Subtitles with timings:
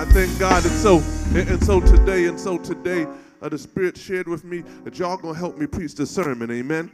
[0.00, 0.64] I thank God.
[0.64, 0.96] And so,
[1.34, 3.06] and, so today, and so today,
[3.42, 6.50] uh, the Spirit shared with me that y'all gonna help me preach the sermon.
[6.50, 6.90] Amen.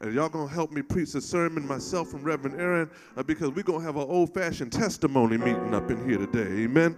[0.00, 2.88] And y'all gonna help me preach the sermon, myself and Reverend Aaron,
[3.18, 6.62] uh, because we're gonna have an old-fashioned testimony meeting up in here today.
[6.62, 6.96] Amen.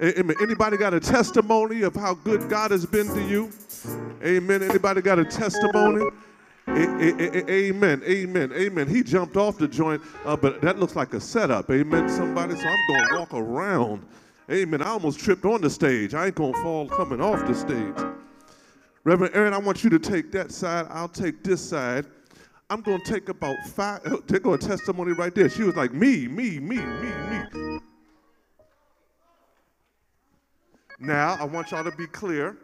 [0.00, 0.36] Amen.
[0.40, 3.50] Anybody got a testimony of how good God has been to you?
[4.24, 4.62] Amen.
[4.62, 6.08] Anybody got a testimony?
[6.68, 8.02] amen.
[8.06, 8.52] Amen.
[8.52, 8.86] Amen.
[8.86, 11.72] He jumped off the joint, uh, but that looks like a setup.
[11.72, 12.08] Amen.
[12.08, 14.06] Somebody, so I'm going to walk around.
[14.50, 14.80] Amen.
[14.80, 16.14] I almost tripped on the stage.
[16.14, 17.94] I ain't going to fall coming off the stage.
[19.02, 20.86] Reverend Aaron, I want you to take that side.
[20.90, 22.06] I'll take this side.
[22.70, 25.48] I'm going to take about five, take a testimony right there.
[25.48, 27.80] She was like, me, me, me, me, me.
[30.98, 32.56] Now, I want y'all to be clear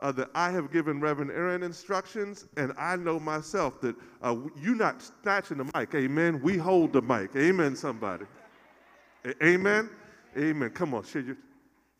[0.00, 4.76] uh, that I have given Reverend Aaron instructions, and I know myself that uh, you're
[4.76, 5.94] not snatching the mic.
[5.94, 6.40] Amen.
[6.42, 7.34] We hold the mic.
[7.36, 8.26] Amen, somebody.
[9.42, 9.88] Amen.
[10.36, 10.70] Amen.
[10.70, 11.36] Come on, share your.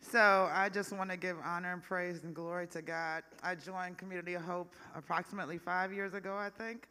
[0.00, 3.22] So I just want to give honor and praise and glory to God.
[3.42, 6.88] I joined Community of Hope approximately five years ago, I think.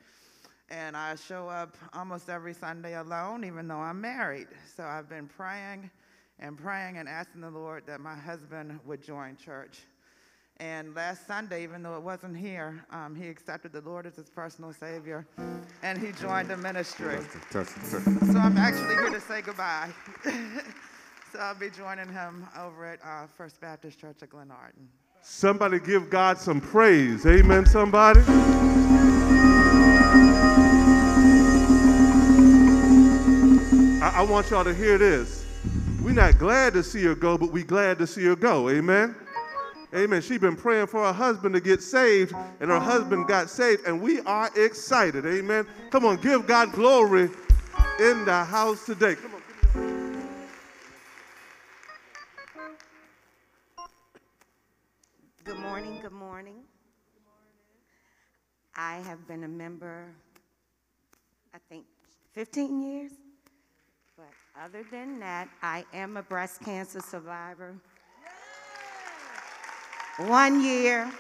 [0.70, 4.48] And I show up almost every Sunday alone, even though I'm married.
[4.78, 5.90] So I've been praying
[6.40, 9.80] and praying and asking the Lord that my husband would join church.
[10.58, 14.30] And last Sunday, even though it wasn't here, um, he accepted the Lord as his
[14.30, 15.26] personal Savior,
[15.82, 17.18] and he joined the ministry.
[17.52, 19.90] So I'm actually here to say goodbye.
[21.32, 24.88] so I'll be joining him over at uh, First Baptist Church of Glenarden.
[25.22, 27.26] Somebody give God some praise.
[27.26, 28.22] Amen, somebody.
[34.02, 35.46] I, I want y'all to hear this.
[36.02, 38.70] We're not glad to see her go, but we glad to see her go.
[38.70, 39.16] Amen.
[39.94, 40.22] Amen.
[40.22, 44.02] She's been praying for her husband to get saved, and her husband got saved, and
[44.02, 45.26] we are excited.
[45.26, 45.66] Amen.
[45.92, 47.30] Come on, give God glory
[48.00, 49.16] in the house today.
[56.02, 56.64] Good morning.
[58.76, 60.08] I have been a member,
[61.54, 61.86] I think,
[62.34, 63.12] 15 years.
[64.18, 64.26] But
[64.60, 67.76] other than that, I am a breast cancer survivor.
[70.18, 71.12] One year,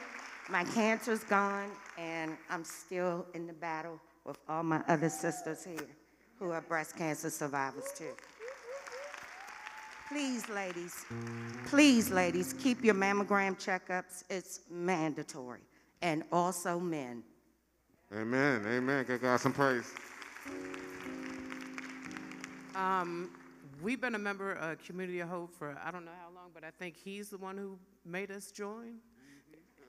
[0.49, 5.89] my cancer's gone, and I'm still in the battle with all my other sisters here
[6.39, 8.15] who are breast cancer survivors too.
[10.11, 11.05] Please, ladies,
[11.67, 14.25] please, ladies, keep your mammogram checkups.
[14.29, 15.61] It's mandatory.
[16.01, 17.23] And also men.
[18.13, 18.65] Amen.
[18.67, 19.05] Amen.
[19.07, 19.89] Give God some praise.
[22.75, 23.31] Um,
[23.81, 26.65] we've been a member of Community of Hope for I don't know how long, but
[26.65, 28.95] I think he's the one who made us join.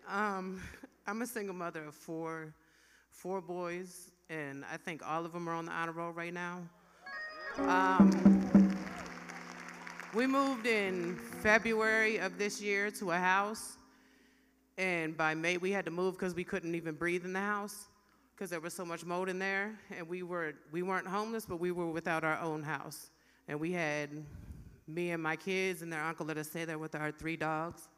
[0.08, 0.62] Um,
[1.08, 2.54] I'm a single mother of four,
[3.10, 6.60] four boys, and I think all of them are on the honor roll right now.
[7.58, 8.51] Um,
[10.14, 13.78] we moved in February of this year to a house,
[14.76, 17.86] and by May we had to move because we couldn't even breathe in the house
[18.34, 21.60] because there was so much mold in there, and we were we weren't homeless, but
[21.60, 23.10] we were without our own house,
[23.48, 24.10] and we had
[24.86, 27.88] me and my kids and their uncle let us stay there with our three dogs,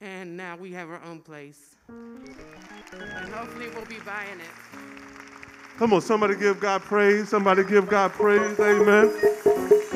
[0.00, 5.21] and now we have our own place, and hopefully we'll be buying it.
[5.78, 7.28] Come on, somebody give God praise.
[7.28, 8.58] Somebody give God praise.
[8.60, 9.12] Amen.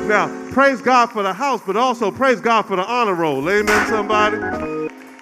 [0.09, 3.49] Now, praise God for the house, but also praise God for the honor roll.
[3.49, 4.39] Amen, somebody.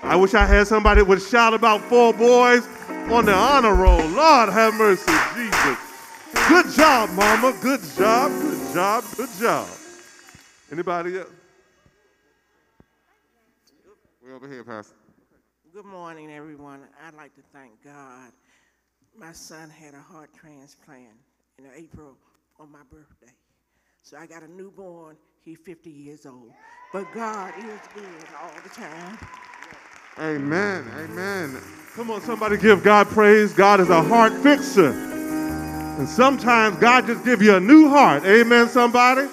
[0.03, 2.67] I wish I had somebody that would shout about four boys
[3.11, 4.07] on the honor roll.
[4.09, 5.79] Lord have mercy, Jesus.
[6.49, 7.57] Good job, mama.
[7.63, 9.69] Good job, good job, good job.
[10.71, 11.31] Anybody else?
[14.25, 14.95] We over here, Pastor.
[15.73, 16.81] Good morning, everyone.
[17.07, 18.33] I'd like to thank God.
[19.17, 21.17] My son had a heart transplant
[21.59, 22.17] in April
[22.59, 23.33] on my birthday.
[24.03, 25.17] So I got a newborn.
[25.41, 26.51] He's 50 years old.
[26.93, 29.19] But God is good all the time.
[30.19, 30.85] Amen.
[30.97, 31.61] Amen.
[31.95, 33.53] Come on, somebody give God praise.
[33.53, 34.91] God is a heart fixer.
[34.91, 38.25] And sometimes God just give you a new heart.
[38.25, 39.29] Amen, somebody?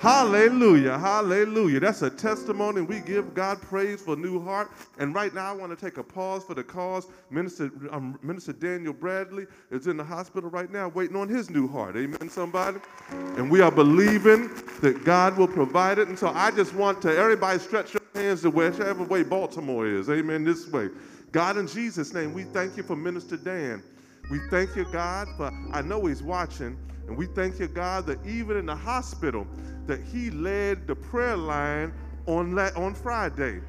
[0.00, 0.98] Hallelujah.
[0.98, 1.78] Hallelujah.
[1.78, 2.80] That's a testimony.
[2.80, 4.70] We give God praise for new heart.
[4.98, 7.06] And right now, I want to take a pause for the cause.
[7.28, 11.68] Minister, um, Minister Daniel Bradley is in the hospital right now waiting on his new
[11.68, 11.96] heart.
[11.98, 12.78] Amen, somebody?
[13.10, 14.48] And we are believing
[14.80, 16.08] that God will provide it.
[16.08, 20.08] And so I just want to, everybody stretch your hands to whichever way Baltimore is.
[20.08, 20.88] Amen, this way.
[21.30, 23.82] God, in Jesus' name, we thank you for Minister Dan.
[24.30, 26.78] We thank you, God, for I know he's watching.
[27.08, 29.46] And we thank you, God, that even in the hospital,
[29.86, 31.92] that he led the prayer line
[32.26, 33.60] on, on Friday.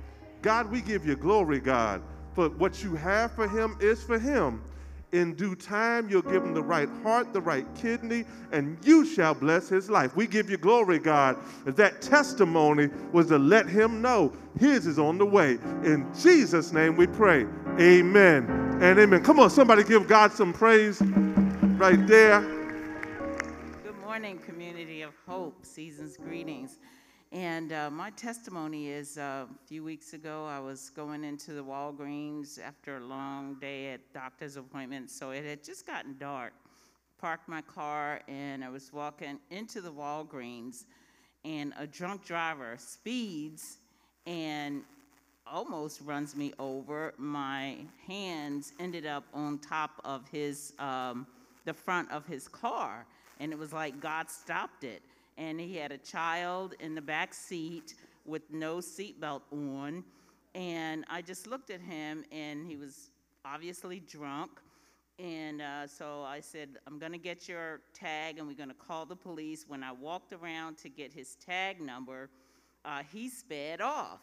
[0.41, 2.01] God, we give you glory, God,
[2.33, 4.61] for what you have for him is for him.
[5.11, 8.23] In due time, you'll give him the right heart, the right kidney,
[8.53, 10.15] and you shall bless his life.
[10.15, 15.17] We give you glory, God, that testimony was to let him know his is on
[15.17, 15.59] the way.
[15.83, 17.45] In Jesus' name we pray.
[17.77, 19.21] Amen and amen.
[19.21, 22.60] Come on, somebody give God some praise right there.
[25.31, 26.77] Hope, seasons greetings.
[27.31, 31.63] And uh, my testimony is uh, a few weeks ago, I was going into the
[31.63, 36.51] Walgreens after a long day at doctor's appointments, so it had just gotten dark.
[37.17, 40.83] Parked my car, and I was walking into the Walgreens,
[41.45, 43.77] and a drunk driver speeds
[44.27, 44.81] and
[45.47, 47.13] almost runs me over.
[47.17, 51.25] My hands ended up on top of his, um,
[51.63, 53.05] the front of his car,
[53.39, 55.01] and it was like God stopped it
[55.41, 57.95] and he had a child in the back seat
[58.25, 60.03] with no seatbelt on.
[60.53, 63.09] And I just looked at him, and he was
[63.43, 64.51] obviously drunk.
[65.17, 68.75] And uh, so I said, I'm going to get your tag, and we're going to
[68.75, 69.65] call the police.
[69.67, 72.29] When I walked around to get his tag number,
[72.85, 74.19] uh, he sped off.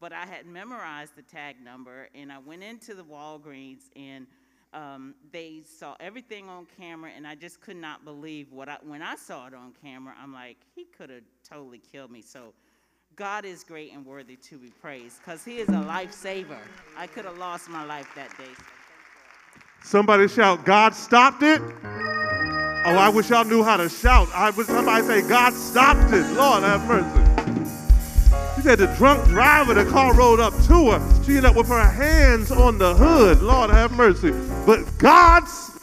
[0.00, 4.26] But I had memorized the tag number, and I went into the Walgreens, and
[4.74, 9.02] um, they saw everything on camera, and I just could not believe what I, when
[9.02, 12.20] I saw it on camera, I'm like, he could have totally killed me.
[12.22, 12.52] So
[13.16, 16.58] God is great and worthy to be praised because he is a lifesaver.
[16.96, 18.50] I could have lost my life that day.
[19.84, 21.60] Somebody shout, God stopped it.
[22.86, 24.28] Oh, I wish y'all knew how to shout.
[24.34, 26.26] I wish somebody say, God stopped it.
[26.32, 27.20] Lord have mercy.
[28.56, 31.22] She said the drunk driver, the car rolled up to her.
[31.24, 33.40] She ended up with her hands on the hood.
[33.42, 34.32] Lord have mercy.
[34.66, 35.78] But God's,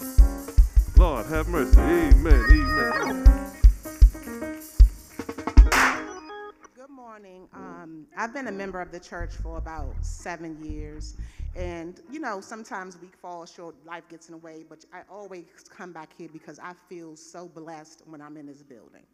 [0.98, 1.80] Lord have mercy.
[1.80, 2.46] Amen.
[2.52, 3.52] Amen.
[6.76, 7.48] Good morning.
[7.54, 11.16] Um, I've been a member of the church for about seven years.
[11.56, 15.46] And, you know, sometimes we fall short, life gets in the way, but I always
[15.70, 19.06] come back here because I feel so blessed when I'm in this building.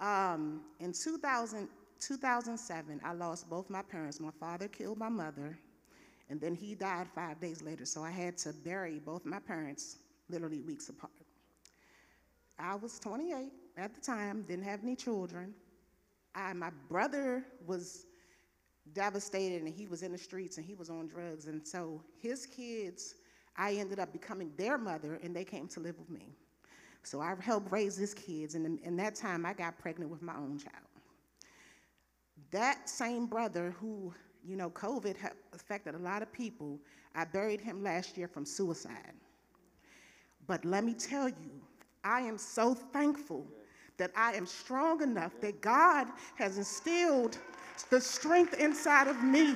[0.00, 1.68] Um, in 2000,
[2.00, 4.18] 2007, I lost both my parents.
[4.18, 5.56] My father killed my mother,
[6.28, 7.84] and then he died five days later.
[7.84, 11.12] So I had to bury both my parents literally weeks apart.
[12.58, 15.54] I was 28 at the time, didn't have any children.
[16.34, 18.06] I, my brother was
[18.92, 21.46] devastated and he was in the streets and he was on drugs.
[21.46, 23.14] And so his kids,
[23.56, 26.34] I ended up becoming their mother and they came to live with me.
[27.02, 28.54] So I helped raise his kids.
[28.54, 30.86] And in, in that time, I got pregnant with my own child
[32.50, 34.14] that same brother who,
[34.46, 35.16] you know, COVID
[35.52, 36.78] affected a lot of people,
[37.14, 39.14] I buried him last year from suicide.
[40.46, 41.60] But let me tell you,
[42.04, 43.46] I am so thankful
[43.96, 47.38] that I am strong enough that God has instilled
[47.90, 49.54] the strength inside of me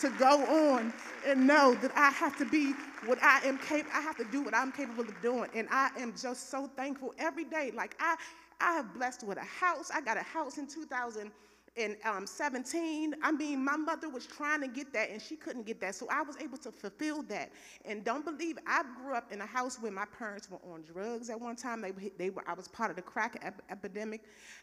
[0.00, 0.92] to go on
[1.26, 2.72] and know that I have to be
[3.06, 5.48] what I am capable, I have to do what I'm capable of doing.
[5.54, 7.72] And I am just so thankful every day.
[7.74, 8.16] Like I,
[8.60, 9.90] I have blessed with a house.
[9.92, 11.30] I got a house in 2000
[11.78, 13.14] in um, 17.
[13.22, 15.94] I mean, my mother was trying to get that and she couldn't get that.
[15.94, 17.50] So I was able to fulfill that.
[17.84, 21.30] And don't believe I grew up in a house where my parents were on drugs
[21.30, 21.80] at one time.
[21.80, 24.22] They, they were, I was part of the crack ep- epidemic.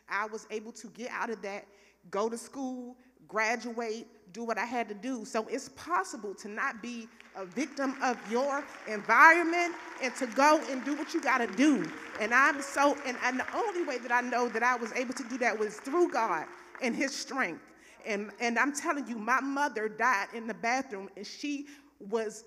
[0.09, 1.65] I was able to get out of that,
[2.11, 2.97] go to school,
[3.27, 5.23] graduate, do what I had to do.
[5.23, 7.07] So it's possible to not be
[7.37, 9.73] a victim of your environment
[10.03, 11.89] and to go and do what you got to do.
[12.19, 15.13] And I'm so, and, and the only way that I know that I was able
[15.13, 16.45] to do that was through God
[16.81, 17.61] and his strength.
[18.05, 21.67] And, and I'm telling you, my mother died in the bathroom, and she
[21.99, 22.43] was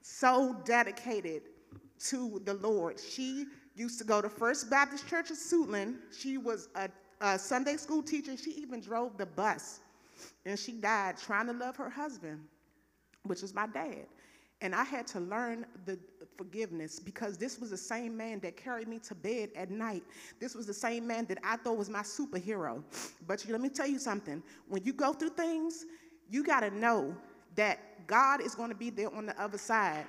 [0.00, 1.42] so dedicated
[2.08, 2.98] to the Lord.
[2.98, 5.96] She used to go to First Baptist Church of Suitland.
[6.16, 6.88] She was a,
[7.20, 8.36] a Sunday school teacher.
[8.36, 9.80] She even drove the bus.
[10.46, 12.40] And she died trying to love her husband,
[13.24, 14.06] which was my dad.
[14.62, 15.98] And I had to learn the
[16.38, 20.04] forgiveness because this was the same man that carried me to bed at night.
[20.40, 22.82] This was the same man that I thought was my superhero.
[23.26, 25.84] But let me tell you something when you go through things,
[26.30, 27.14] you got to know
[27.56, 30.06] that God is going to be there on the other side.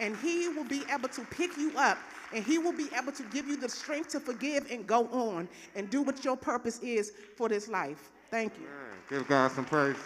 [0.00, 1.98] And he will be able to pick you up
[2.34, 5.48] and he will be able to give you the strength to forgive and go on
[5.76, 8.10] and do what your purpose is for this life.
[8.30, 8.66] Thank you.
[9.08, 9.96] Give God some praise.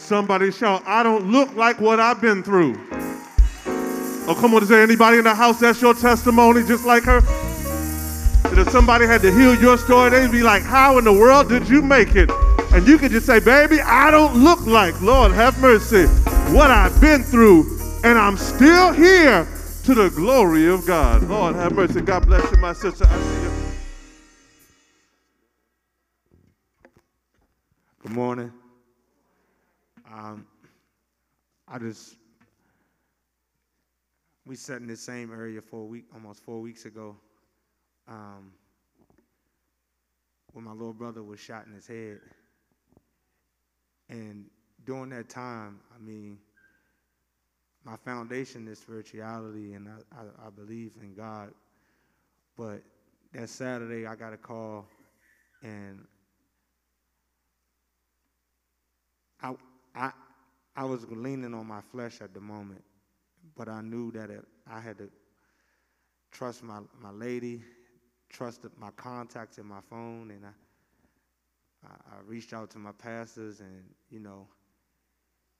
[0.00, 2.74] Somebody shout, I don't look like what I've been through.
[4.26, 7.18] Oh, come on, is there anybody in the house that's your testimony just like her?
[8.44, 11.48] And if somebody had to hear your story, they'd be like, How in the world
[11.48, 12.30] did you make it?
[12.72, 16.06] And you could just say, Baby, I don't look like, Lord have mercy,
[16.52, 19.46] what I've been through, and I'm still here
[19.84, 21.22] to the glory of God.
[21.24, 22.00] Lord have mercy.
[22.00, 23.04] God bless you, my sister.
[23.06, 23.50] I see you.
[28.02, 28.59] Good morning.
[30.20, 30.46] Um,
[31.66, 32.16] I just
[34.44, 37.16] we sat in the same area for a week, almost four weeks ago,
[38.06, 38.52] um,
[40.52, 42.20] when my little brother was shot in his head.
[44.10, 44.46] And
[44.84, 46.38] during that time, I mean,
[47.84, 51.52] my foundation is spirituality, and I, I, I believe in God.
[52.58, 52.82] But
[53.32, 54.86] that Saturday, I got a call,
[55.62, 56.04] and
[59.40, 59.54] I,
[59.94, 60.12] I,
[60.76, 62.82] I was leaning on my flesh at the moment,
[63.56, 65.10] but I knew that it, I had to
[66.30, 67.62] trust my, my lady,
[68.28, 73.60] trust my contacts in my phone, and I, I, I reached out to my pastors,
[73.60, 74.46] and you know,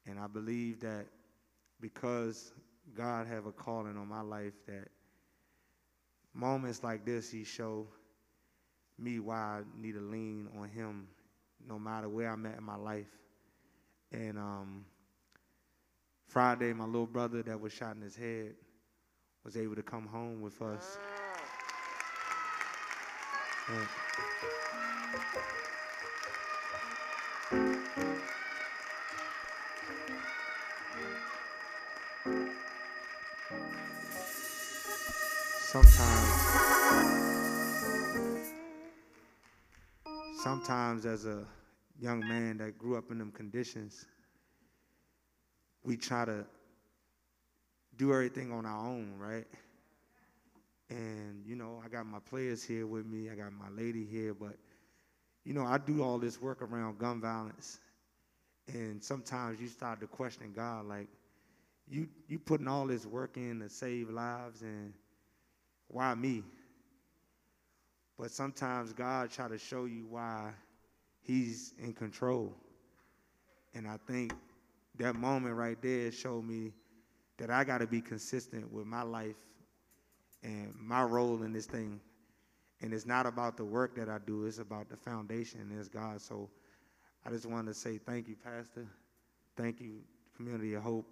[0.06, 1.06] and I believe that
[1.80, 2.52] because
[2.94, 4.88] God have a calling on my life, that
[6.34, 7.86] moments like this, He show
[8.98, 11.08] me why I need to lean on Him,
[11.66, 13.08] no matter where I'm at in my life.
[14.12, 14.84] And um,
[16.26, 18.54] Friday, my little brother that was shot in his head
[19.44, 20.98] was able to come home with us.
[23.68, 23.88] And
[35.60, 36.30] sometimes,
[40.42, 41.46] sometimes as a
[42.00, 44.06] young man that grew up in them conditions,
[45.84, 46.44] we try to
[47.96, 49.46] do everything on our own, right?
[50.88, 54.34] And, you know, I got my players here with me, I got my lady here,
[54.34, 54.56] but,
[55.44, 57.78] you know, I do all this work around gun violence.
[58.66, 61.08] And sometimes you start to question God, like,
[61.88, 64.92] you, you putting all this work in to save lives, and
[65.88, 66.44] why me?
[68.18, 70.52] But sometimes God try to show you why
[71.22, 72.54] he's in control.
[73.74, 74.32] And I think
[74.98, 76.72] that moment right there showed me
[77.38, 79.36] that I got to be consistent with my life
[80.42, 82.00] and my role in this thing.
[82.82, 85.88] And it's not about the work that I do, it's about the foundation, and it's
[85.88, 86.20] God.
[86.20, 86.48] So
[87.24, 88.86] I just wanted to say thank you, Pastor.
[89.56, 90.00] Thank you,
[90.36, 91.06] Community of Hope.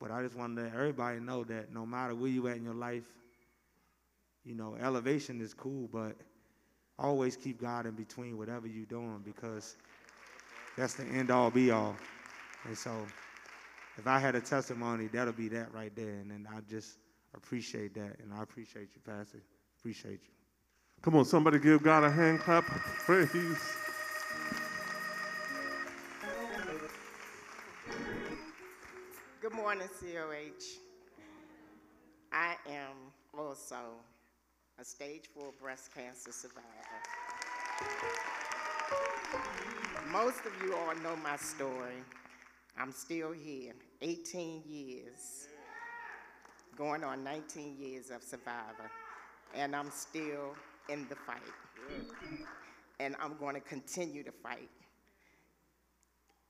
[0.00, 2.64] But I just wanted to let everybody know that no matter where you at in
[2.64, 3.06] your life,
[4.44, 6.16] you know, elevation is cool, but
[6.98, 9.76] always keep God in between whatever you're doing because
[10.76, 11.96] that's the end all be all.
[12.64, 12.92] And so
[13.96, 16.14] if I had a testimony, that'll be that right there.
[16.14, 16.98] And then I just
[17.34, 18.18] appreciate that.
[18.20, 19.38] And I appreciate you, Pastor.
[19.78, 20.32] Appreciate you.
[21.02, 22.64] Come on, somebody give God a hand clap.
[22.64, 23.28] Praise.
[29.40, 30.80] Good morning, COH.
[32.32, 33.76] I am also
[34.80, 36.64] a stage four breast cancer survivor.
[40.10, 42.02] Most of you all know my story.
[42.76, 45.46] I'm still here, 18 years,
[46.76, 48.90] going on 19 years of survivor,
[49.54, 50.56] and I'm still
[50.88, 51.38] in the fight.
[52.98, 54.70] And I'm going to continue to fight.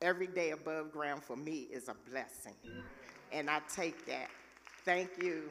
[0.00, 2.54] Every day above ground for me is a blessing,
[3.32, 4.28] and I take that.
[4.84, 5.50] Thank you,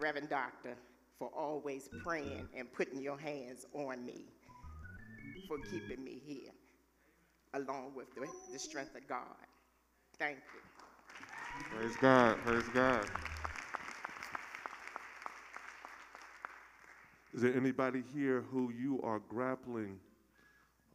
[0.00, 0.76] Reverend Doctor,
[1.18, 4.24] for always praying and putting your hands on me,
[5.48, 6.52] for keeping me here,
[7.54, 9.36] along with the, the strength of God.
[10.18, 10.60] Thank you.
[11.76, 12.36] Praise God.
[12.44, 13.06] Praise God.
[17.34, 19.98] Is there anybody here who you are grappling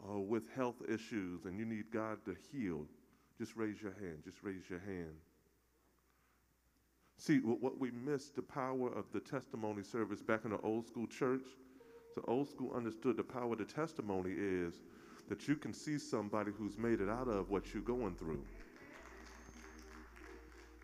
[0.10, 2.86] uh, with health issues and you need God to heal?
[3.38, 4.24] Just raise your hand.
[4.26, 5.14] Just raise your hand.
[7.22, 11.06] See, what we missed the power of the testimony service back in the old school
[11.06, 11.46] church.
[12.16, 14.82] The old school understood the power of the testimony is
[15.30, 18.44] that you can see somebody who's made it out of what you're going through.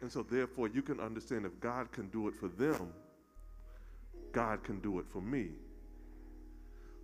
[0.02, 2.94] And so, therefore, you can understand if God can do it for them,
[4.32, 5.50] God can do it for me.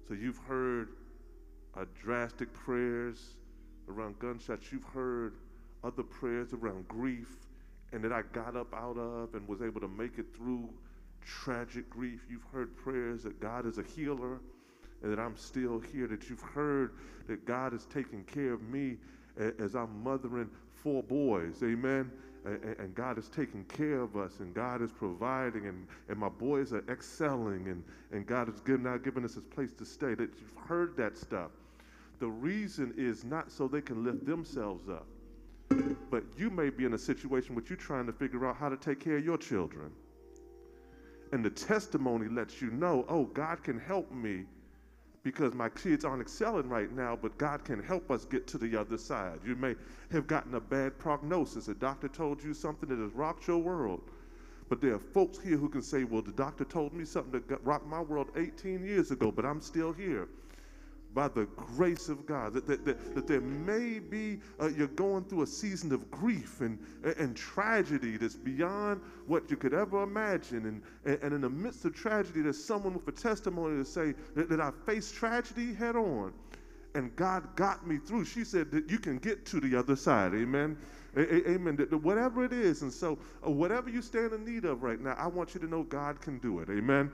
[0.07, 0.89] So, you've heard
[1.75, 3.33] uh, drastic prayers
[3.89, 5.33] around gunshots, you've heard
[5.83, 7.35] other prayers around grief,
[7.93, 10.67] and that I got up out of and was able to make it through
[11.23, 12.25] tragic grief.
[12.29, 14.39] You've heard prayers that God is a healer
[15.01, 16.95] and that I'm still here, that you've heard
[17.27, 18.97] that God is taking care of me
[19.59, 21.61] as I'm mothering four boys.
[21.63, 22.11] Amen.
[22.45, 26.73] And God is taking care of us, and God is providing, and, and my boys
[26.73, 30.13] are excelling, and, and God is now giving us this place to stay.
[30.13, 31.51] That you've heard that stuff.
[32.19, 35.05] The reason is not so they can lift themselves up,
[35.69, 38.77] but you may be in a situation where you're trying to figure out how to
[38.77, 39.91] take care of your children.
[41.31, 44.45] And the testimony lets you know, oh, God can help me
[45.23, 48.79] because my kids aren't excelling right now, but God can help us get to the
[48.79, 49.39] other side.
[49.45, 49.75] You may
[50.11, 51.69] have gotten a bad prognosis.
[51.69, 54.01] A doctor told you something that has rocked your world.
[54.69, 57.65] But there are folks here who can say, well, the doctor told me something that
[57.65, 60.27] rocked my world 18 years ago, but I'm still here
[61.13, 62.53] by the grace of God.
[62.53, 66.61] That, that, that, that there may be, uh, you're going through a season of grief
[66.61, 70.65] and, and, and tragedy that's beyond what you could ever imagine.
[70.65, 74.13] And, and, and in the midst of tragedy, there's someone with a testimony to say
[74.35, 76.33] that, that I faced tragedy head on
[76.95, 78.25] and God got me through.
[78.25, 80.33] She said that you can get to the other side.
[80.33, 80.77] Amen.
[81.15, 81.75] A- a- amen.
[81.75, 85.15] That- whatever it is, and so uh, whatever you stand in need of right now,
[85.17, 86.69] I want you to know God can do it.
[86.69, 87.11] Amen.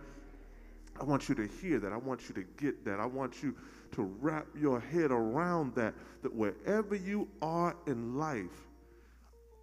[1.00, 1.94] I want you to hear that.
[1.94, 3.00] I want you to get that.
[3.00, 3.56] I want you
[3.92, 5.94] to wrap your head around that.
[6.22, 8.68] That wherever you are in life,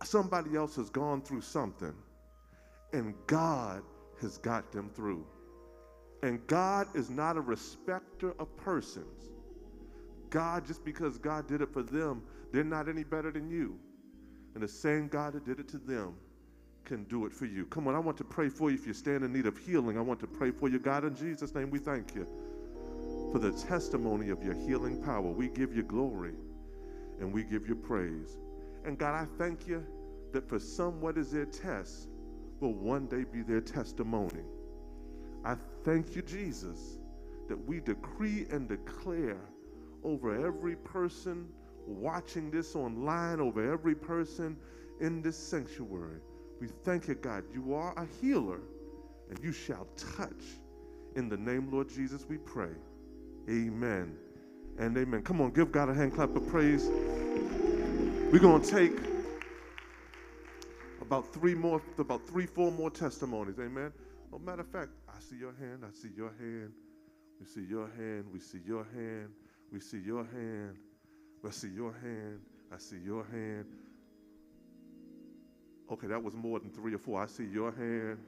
[0.04, 1.94] somebody else has gone through something,
[2.92, 3.82] and God
[4.20, 5.26] has got them through.
[6.22, 9.30] And God is not a respecter of persons.
[10.30, 13.78] God, just because God did it for them, they're not any better than you.
[14.54, 16.14] And the same God that did it to them
[16.84, 17.66] can do it for you.
[17.66, 19.98] Come on, I want to pray for you if you stand in need of healing.
[19.98, 20.78] I want to pray for you.
[20.78, 22.26] God, in Jesus' name, we thank you
[23.36, 25.20] for the testimony of your healing power.
[25.20, 26.32] We give you glory
[27.20, 28.38] and we give you praise.
[28.86, 29.84] And God, I thank you
[30.32, 32.08] that for some, what is their test
[32.60, 34.40] will one day be their testimony.
[35.44, 36.96] I thank you, Jesus,
[37.50, 39.42] that we decree and declare
[40.02, 41.46] over every person
[41.86, 44.56] watching this online, over every person
[45.02, 46.20] in this sanctuary.
[46.58, 47.44] We thank you, God.
[47.52, 48.60] You are a healer,
[49.28, 50.42] and you shall touch.
[51.16, 52.72] In the name, Lord Jesus, we pray.
[53.48, 54.16] Amen
[54.78, 55.22] and amen.
[55.22, 56.86] Come on, give God a hand clap of praise.
[58.32, 58.92] We're going to take
[61.00, 63.58] about three more, about three, four more testimonies.
[63.58, 63.92] Amen.
[64.32, 65.84] Oh, matter of fact, I see your hand.
[65.84, 66.72] I see your hand.
[67.40, 68.24] We see your hand.
[68.32, 69.28] We see your hand.
[69.72, 70.76] We see your hand.
[71.46, 72.40] I see your hand.
[72.72, 73.66] I see your hand.
[75.92, 77.22] Okay, that was more than three or four.
[77.22, 78.18] I see your hand.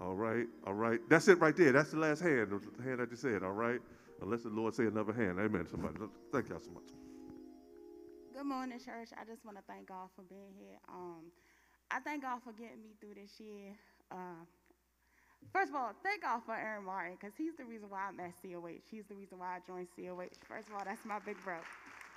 [0.00, 0.98] All right, all right.
[1.10, 1.72] That's it right there.
[1.72, 3.80] That's the last hand, the hand I just said, all right?
[4.22, 5.38] Unless the Lord say another hand.
[5.38, 5.94] Amen, somebody.
[6.32, 6.88] Thank y'all so much.
[8.34, 9.10] Good morning, church.
[9.20, 10.78] I just want to thank God for being here.
[10.88, 11.28] Um,
[11.90, 13.76] I thank God for getting me through this year.
[14.10, 14.40] Uh,
[15.52, 18.32] first of all, thank God for Aaron Martin because he's the reason why I'm at
[18.40, 18.88] COH.
[18.90, 20.40] He's the reason why I joined COH.
[20.48, 21.56] First of all, that's my big bro.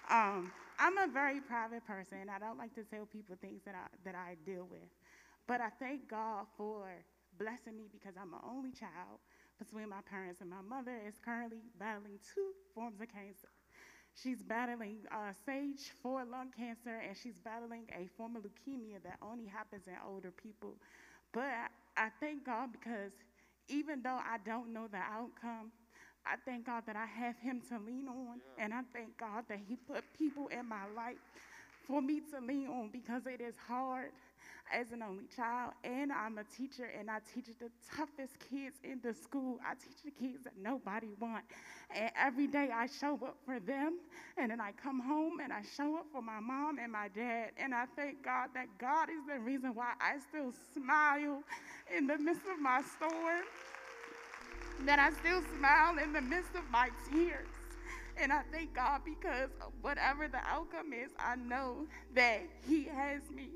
[0.10, 2.30] Um, I'm a very private person.
[2.34, 4.88] I don't like to tell people things that I that I deal with,
[5.48, 6.88] but I thank God for
[7.38, 9.20] blessing me because I'm an only child
[9.60, 13.50] between my parents, and my mother is currently battling two forms of cancer.
[14.16, 19.18] She's battling uh, stage four lung cancer, and she's battling a form of leukemia that
[19.22, 20.76] only happens in older people.
[21.32, 23.14] But I thank God because
[23.70, 25.72] even though I don't know the outcome,
[26.26, 29.60] I thank God that I have Him to lean on, and I thank God that
[29.68, 31.18] He put people in my life
[31.88, 34.12] for me to lean on because it is hard
[34.74, 39.00] as an only child, and I'm a teacher, and I teach the toughest kids in
[39.04, 39.60] the school.
[39.66, 41.44] I teach the kids that nobody want,
[41.96, 44.00] and every day I show up for them,
[44.38, 47.52] and then I come home and I show up for my mom and my dad,
[47.58, 51.44] and I thank God that God is the reason why I still smile
[51.96, 53.44] in the midst of my storm,
[54.86, 57.53] that I still smile in the midst of my tears.
[58.22, 59.50] And I thank God because
[59.82, 63.50] whatever the outcome is, I know that He has me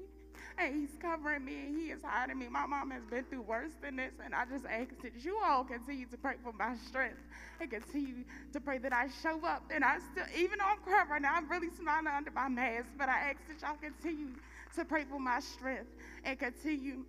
[0.57, 2.47] and he's covering me and he is hiding me.
[2.49, 5.63] My mom has been through worse than this, and I just ask that you all
[5.63, 7.19] continue to pray for my strength
[7.59, 9.63] and continue to pray that I show up.
[9.73, 12.87] And I still, even though I'm crying right now, I'm really smiling under my mask,
[12.97, 14.33] but I ask that y'all continue
[14.75, 15.89] to pray for my strength
[16.23, 17.05] and continue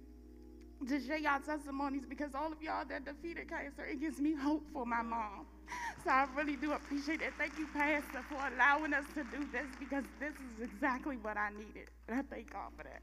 [0.86, 4.62] to share y'all testimonies because all of y'all that defeated cancer, it gives me hope
[4.72, 5.46] for my mom.
[6.04, 7.32] So I really do appreciate it.
[7.36, 11.50] Thank you, Pastor, for allowing us to do this because this is exactly what I
[11.50, 11.90] needed.
[12.08, 13.02] And I thank God for that.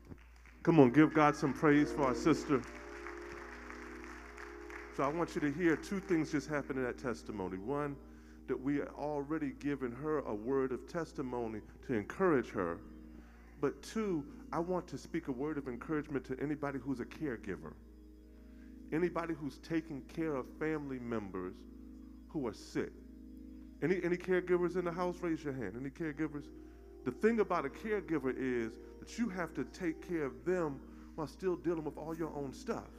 [0.64, 2.62] Come on, give God some praise for our sister.
[4.96, 7.58] So I want you to hear two things just happened in that testimony.
[7.58, 7.98] One,
[8.48, 12.80] that we are already given her a word of testimony to encourage her.
[13.60, 17.74] But two, I want to speak a word of encouragement to anybody who's a caregiver.
[18.92, 21.56] Anybody who's taking care of family members
[22.36, 22.92] who are sick.
[23.82, 25.16] Any, any caregivers in the house?
[25.22, 25.74] Raise your hand.
[25.80, 26.44] Any caregivers?
[27.06, 30.82] The thing about a caregiver is that you have to take care of them
[31.16, 32.90] while still dealing with all your own stuff.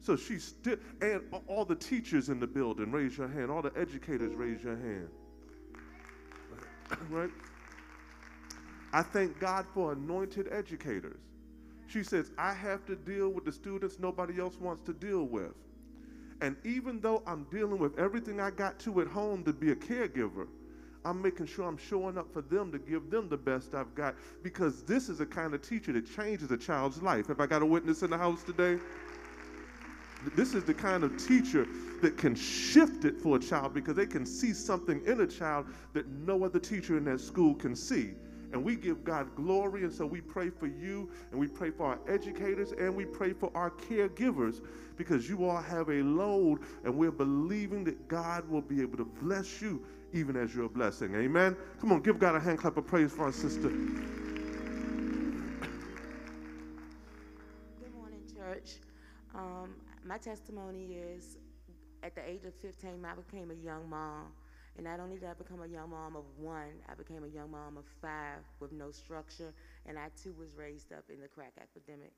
[0.00, 3.48] So she's still, and all the teachers in the building, raise your hand.
[3.50, 5.08] All the educators, raise your hand.
[7.10, 7.30] right?
[8.92, 11.20] I thank God for anointed educators.
[11.86, 15.52] She says, I have to deal with the students nobody else wants to deal with.
[16.40, 19.76] And even though I'm dealing with everything I got to at home to be a
[19.76, 20.46] caregiver,
[21.04, 24.14] I'm making sure I'm showing up for them to give them the best I've got
[24.42, 27.28] because this is the kind of teacher that changes a child's life.
[27.28, 28.78] Have I got a witness in the house today?
[30.36, 31.66] This is the kind of teacher
[32.02, 35.66] that can shift it for a child because they can see something in a child
[35.94, 38.10] that no other teacher in that school can see.
[38.52, 41.86] And we give God glory, and so we pray for you, and we pray for
[41.86, 44.60] our educators, and we pray for our caregivers
[44.96, 49.04] because you all have a load, and we're believing that God will be able to
[49.04, 51.14] bless you even as you're a blessing.
[51.14, 51.56] Amen.
[51.80, 53.68] Come on, give God a hand clap of praise for our sister.
[53.68, 53.78] Good
[57.94, 58.72] morning, church.
[59.34, 61.38] Um, my testimony is
[62.02, 64.26] at the age of 15, I became a young mom.
[64.80, 67.50] And not only did I become a young mom of one, I became a young
[67.50, 69.52] mom of five with no structure.
[69.84, 72.16] And I too was raised up in the crack epidemic.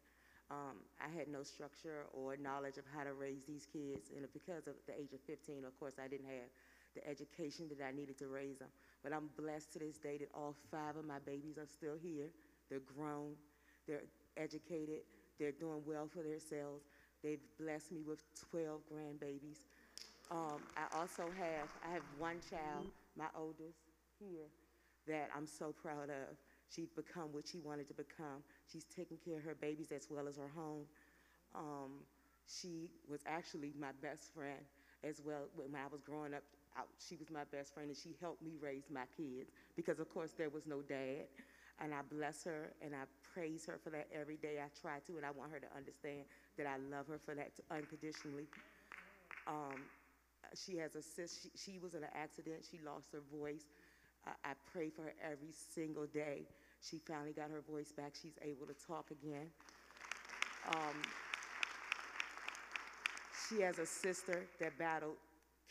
[0.48, 4.12] Um, I had no structure or knowledge of how to raise these kids.
[4.14, 6.46] And because of the age of 15, of course, I didn't have
[6.94, 8.70] the education that I needed to raise them.
[9.02, 12.30] But I'm blessed to this day that all five of my babies are still here.
[12.70, 13.34] They're grown,
[13.88, 15.02] they're educated,
[15.36, 16.86] they're doing well for themselves.
[17.24, 19.66] They've blessed me with 12 grandbabies.
[20.30, 23.78] Um, I also have, I have one child, my oldest
[24.18, 24.48] here,
[25.06, 26.36] that I'm so proud of.
[26.74, 28.42] She's become what she wanted to become.
[28.70, 30.84] She's taking care of her babies as well as her home.
[31.54, 32.04] Um,
[32.46, 34.60] she was actually my best friend
[35.04, 36.42] as well when I was growing up.
[36.76, 40.08] I, she was my best friend and she helped me raise my kids because of
[40.12, 41.26] course there was no dad.
[41.80, 43.04] And I bless her and I
[43.34, 44.58] praise her for that every day.
[44.62, 46.24] I try to and I want her to understand
[46.56, 48.46] that I love her for that unconditionally.
[49.46, 49.82] Um,
[50.54, 51.40] she has a sis.
[51.42, 52.64] She, she, was in an accident.
[52.70, 53.64] She lost her voice.
[54.26, 56.46] I, I pray for her every single day.
[56.80, 58.14] She finally got her voice back.
[58.20, 59.46] She's able to talk again.
[60.68, 61.02] Um,
[63.48, 65.16] she has a sister that battled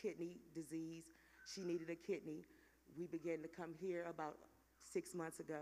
[0.02, 1.04] kidney disease.
[1.54, 2.44] She needed a kidney.
[2.98, 4.38] We began to come here about
[4.78, 5.60] six months ago.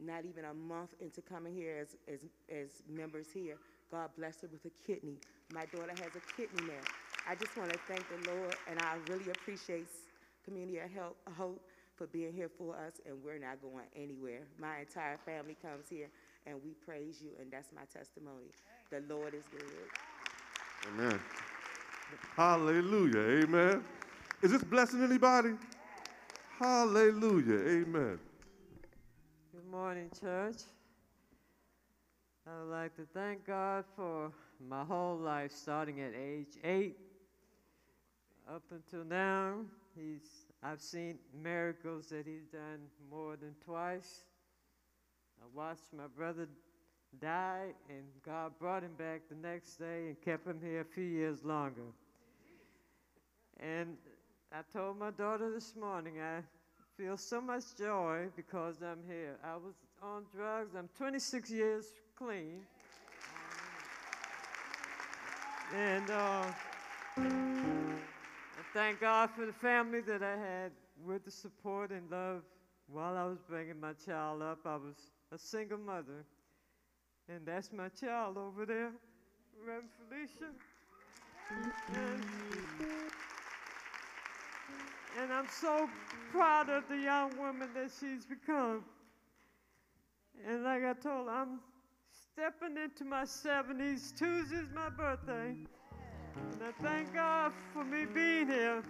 [0.00, 3.56] Not even a month into coming here as, as, as members here,
[3.90, 5.18] God blessed her with a kidney.
[5.52, 7.03] My daughter has a kidney now.
[7.26, 9.86] I just want to thank the Lord, and I really appreciate
[10.44, 11.62] Community of Help, Hope
[11.96, 14.40] for being here for us, and we're not going anywhere.
[14.58, 16.08] My entire family comes here,
[16.46, 18.50] and we praise you, and that's my testimony.
[18.90, 19.62] The Lord is good.
[20.88, 21.18] Amen.
[22.36, 23.44] Hallelujah.
[23.44, 23.84] Amen.
[24.42, 25.52] Is this blessing anybody?
[26.58, 27.60] Hallelujah.
[27.60, 28.18] Amen.
[29.50, 30.56] Good morning, church.
[32.46, 34.30] I would like to thank God for
[34.68, 36.98] my whole life, starting at age eight
[38.52, 39.56] up until now.
[39.96, 42.80] He's, I've seen miracles that he's done
[43.10, 44.24] more than twice.
[45.40, 46.48] I watched my brother
[47.20, 51.04] die, and God brought him back the next day and kept him here a few
[51.04, 51.82] years longer.
[53.60, 53.96] And
[54.52, 56.40] I told my daughter this morning, I
[56.96, 59.36] feel so much joy because I'm here.
[59.44, 60.74] I was on drugs.
[60.76, 62.60] I'm 26 years clean.
[65.74, 66.52] And uh,
[68.74, 70.72] thank God for the family that I had
[71.06, 72.42] with the support and love
[72.88, 74.58] while I was bringing my child up.
[74.66, 74.96] I was
[75.32, 76.24] a single mother.
[77.28, 78.90] And that's my child over there,
[79.64, 80.52] Reverend Felicia.
[81.94, 82.24] And,
[85.20, 85.88] and I'm so
[86.32, 88.84] proud of the young woman that she's become.
[90.46, 91.60] And like I told her, I'm
[92.32, 94.14] stepping into my 70s.
[94.18, 95.54] Tuesday's my birthday.
[96.36, 98.82] And I thank God for me being here.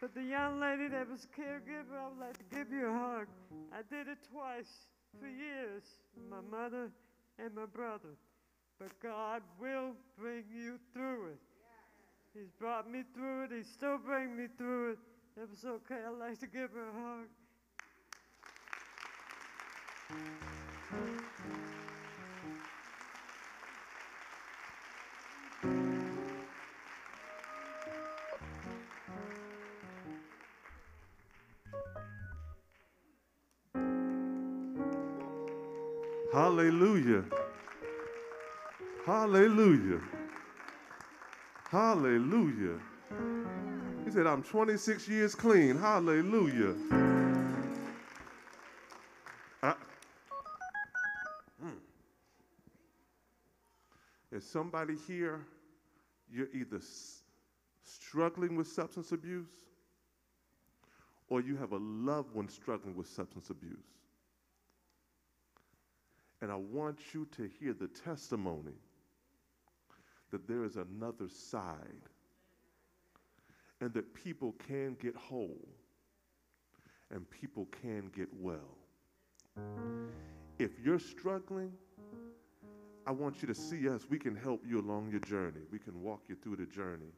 [0.00, 3.26] But the young lady that was caregiver, I would like to give you a hug.
[3.72, 4.88] I did it twice
[5.20, 5.82] for years,
[6.30, 6.90] my mother
[7.38, 8.16] and my brother.
[8.78, 11.38] But God will bring you through it.
[12.32, 13.50] He's brought me through it.
[13.54, 14.98] He's still bringing me through it.
[15.36, 16.92] If it's okay, I'd like to give her a
[20.12, 20.59] hug.
[36.50, 37.22] Hallelujah.
[39.06, 40.00] Hallelujah.
[41.70, 42.80] Hallelujah.
[44.04, 45.76] He said, I'm 26 years clean.
[45.78, 46.74] Hallelujah.
[49.62, 49.74] I,
[51.64, 51.70] mm.
[54.32, 55.38] Is somebody here,
[56.32, 57.20] you're either s-
[57.84, 59.46] struggling with substance abuse
[61.28, 63.99] or you have a loved one struggling with substance abuse.
[66.42, 68.78] And I want you to hear the testimony
[70.30, 72.08] that there is another side
[73.80, 75.68] and that people can get whole
[77.10, 78.76] and people can get well.
[80.58, 81.72] If you're struggling,
[83.06, 84.06] I want you to see us.
[84.08, 85.62] We can help you along your journey.
[85.70, 87.12] We can walk you through the journey.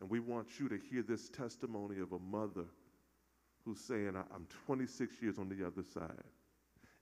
[0.00, 2.64] And we want you to hear this testimony of a mother
[3.64, 6.24] who's saying, "I- I'm 26 years on the other side.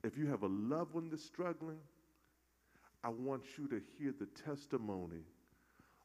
[0.03, 1.79] If you have a loved one that's struggling,
[3.03, 5.23] I want you to hear the testimony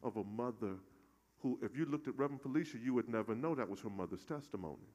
[0.02, 0.74] of a mother
[1.40, 4.24] who, if you looked at Reverend Felicia, you would never know that was her mother's
[4.24, 4.88] testimony.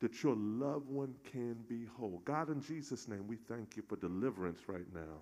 [0.00, 2.22] That your loved one can be whole.
[2.24, 5.20] God, in Jesus' name, we thank you for deliverance right now.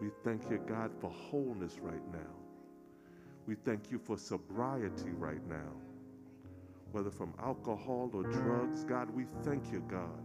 [0.00, 2.34] We thank you, God, for wholeness right now.
[3.46, 5.72] We thank you for sobriety right now.
[6.96, 10.24] Whether from alcohol or drugs, God, we thank you, God,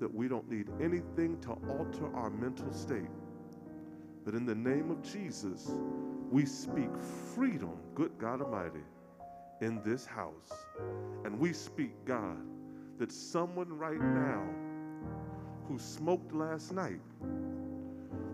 [0.00, 3.08] that we don't need anything to alter our mental state.
[4.26, 5.70] That in the name of Jesus,
[6.30, 6.90] we speak
[7.34, 8.84] freedom, good God Almighty,
[9.62, 10.52] in this house.
[11.24, 12.36] And we speak, God,
[12.98, 14.44] that someone right now
[15.66, 17.00] who smoked last night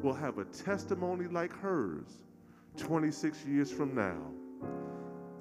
[0.03, 2.25] will have a testimony like hers
[2.79, 4.21] 26 years from now.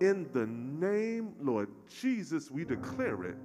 [0.01, 1.69] In the name, Lord
[2.01, 3.37] Jesus, we declare it.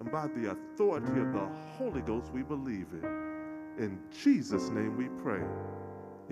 [0.00, 1.46] And by the authority of the
[1.76, 3.04] Holy Ghost, we believe it.
[3.78, 5.42] In Jesus' name we pray.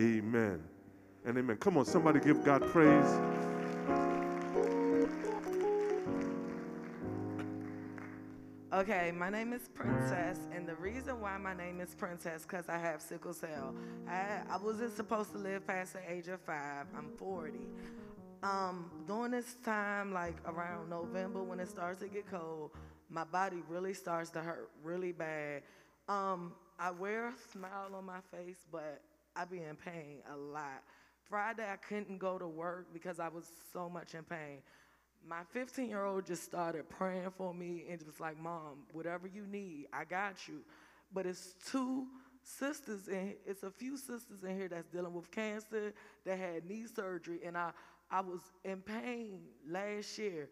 [0.01, 0.61] Amen
[1.25, 1.57] and amen.
[1.59, 3.21] Come on, somebody give God praise.
[8.73, 12.79] Okay, my name is Princess, and the reason why my name is Princess because I
[12.79, 13.75] have sickle cell.
[14.09, 16.87] I, I wasn't supposed to live past the age of five.
[16.97, 17.59] I'm 40.
[18.43, 22.71] Um, during this time, like around November, when it starts to get cold,
[23.11, 25.63] my body really starts to hurt really bad.
[26.09, 29.03] Um, I wear a smile on my face, but
[29.37, 30.83] I be in pain a lot.
[31.29, 34.63] Friday, I couldn't go to work because I was so much in pain.
[35.29, 39.47] My 15 year old just started praying for me and was like, Mom, whatever you
[39.47, 40.61] need, I got you.
[41.13, 42.07] But it's two
[42.43, 43.09] sisters
[43.47, 45.93] it's a few sisters in here that's dealing with cancer
[46.25, 47.71] that had knee surgery and I
[48.11, 50.49] I was in pain last year.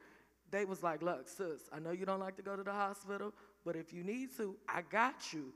[0.50, 3.34] They was like, look, sis, I know you don't like to go to the hospital,
[3.64, 5.52] but if you need to, I got you.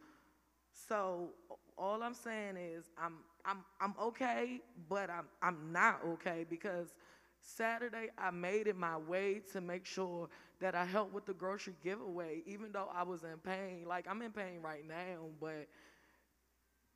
[0.88, 1.30] So
[1.78, 6.94] all I'm saying is I'm I'm I'm okay, but I'm I'm not okay because
[7.40, 10.28] Saturday I made it my way to make sure
[10.60, 13.84] that I helped with the grocery giveaway, even though I was in pain.
[13.86, 15.68] Like I'm in pain right now, but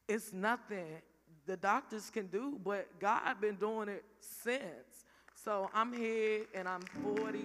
[0.08, 1.02] it's nothing
[1.46, 4.95] the doctors can do, but God been doing it since.
[5.46, 7.38] So I'm here and I'm 40,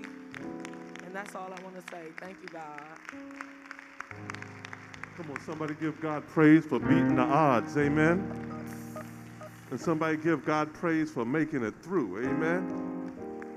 [1.05, 2.07] and that's all I want to say.
[2.19, 2.81] Thank you, God.
[5.15, 7.77] Come on, somebody give God praise for beating the odds.
[7.77, 8.25] Amen.
[9.69, 12.25] And somebody give God praise for making it through.
[12.25, 13.13] Amen.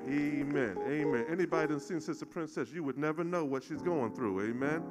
[0.09, 0.77] Amen.
[0.89, 1.25] Amen.
[1.31, 4.51] Anybody that's seen Sister Princess, you would never know what she's going through.
[4.51, 4.83] Amen.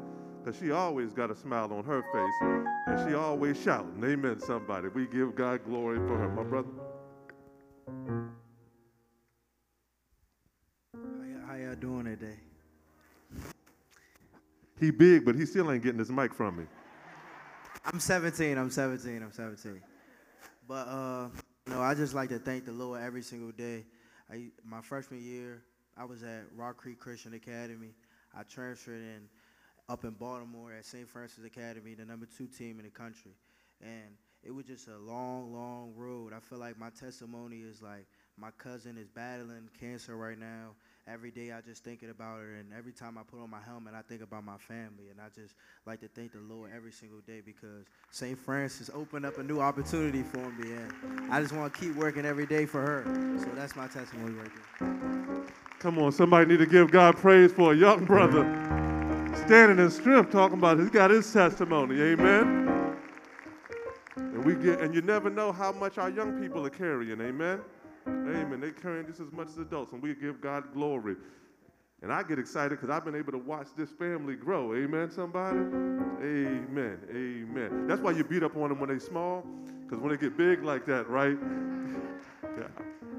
[0.43, 4.03] Because she always got a smile on her face and she always shouting.
[4.03, 4.87] Amen, somebody.
[4.87, 6.29] We give God glory for her.
[6.29, 6.69] My brother.
[14.83, 16.65] He big, but he still ain't getting his mic from me.
[17.85, 18.57] I'm 17.
[18.57, 19.23] I'm 17.
[19.23, 19.81] I'm 17.
[20.67, 21.29] But uh,
[21.67, 23.85] no, I just like to thank the Lord every single day.
[24.29, 25.63] I, my freshman year,
[25.95, 27.93] I was at Rock Creek Christian Academy.
[28.37, 29.29] I transferred in
[29.87, 31.07] up in Baltimore at St.
[31.07, 33.31] Francis Academy, the number two team in the country.
[33.79, 36.33] And it was just a long, long road.
[36.33, 38.05] I feel like my testimony is like
[38.37, 40.71] my cousin is battling cancer right now.
[41.05, 43.93] Every day I just thinking about her, and every time I put on my helmet,
[43.93, 45.09] I think about my family.
[45.11, 45.53] And I just
[45.85, 48.39] like to thank the Lord every single day because St.
[48.39, 52.25] Francis opened up a new opportunity for me, and I just want to keep working
[52.25, 53.03] every day for her.
[53.37, 55.43] So that's my testimony right there.
[55.79, 58.43] Come on, somebody need to give God praise for a young brother
[59.45, 62.01] standing in strength, talking about he's got his testimony.
[62.01, 62.95] Amen.
[64.15, 67.19] And we get, and you never know how much our young people are carrying.
[67.19, 67.59] Amen.
[68.07, 68.59] Amen.
[68.59, 71.15] They're carrying just as much as adults, and we give God glory.
[72.01, 74.75] And I get excited because I've been able to watch this family grow.
[74.75, 75.57] Amen, somebody?
[75.57, 76.99] Amen.
[77.09, 77.87] Amen.
[77.87, 79.45] That's why you beat up on them when they're small,
[79.81, 81.37] because when they get big like that, right?
[82.55, 82.67] Yeah.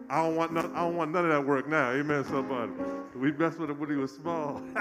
[0.09, 1.91] I don't want none, I don't want none of that work now.
[1.91, 2.71] Amen, somebody.
[3.17, 4.63] We messed with him when he was small.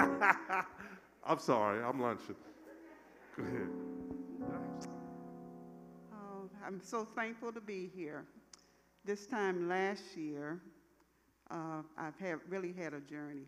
[1.26, 2.36] I'm sorry, I'm lunching.
[3.36, 3.68] Go ahead.
[6.12, 8.24] Oh, I'm so thankful to be here.
[9.04, 10.60] This time last year,
[11.50, 13.44] uh, I've had, really had a journey.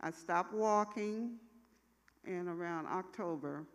[0.00, 1.32] I stopped walking,
[2.26, 3.66] and around October,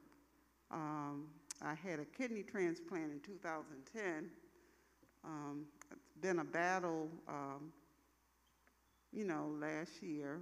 [0.71, 1.25] um,
[1.61, 4.29] I had a kidney transplant in 2010.
[5.23, 7.71] Um, it's been a battle um,
[9.11, 10.39] you know, last year,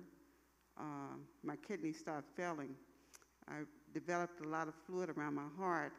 [0.79, 2.75] um, my kidneys started failing.
[3.49, 5.91] I developed a lot of fluid around my heart,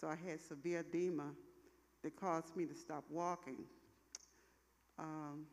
[0.00, 1.30] so I had severe edema
[2.02, 3.58] that caused me to stop walking.
[5.00, 5.46] Um,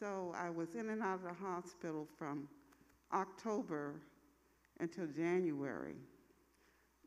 [0.00, 2.48] so I was in and out of the hospital from
[3.12, 3.94] October
[4.80, 5.96] until January.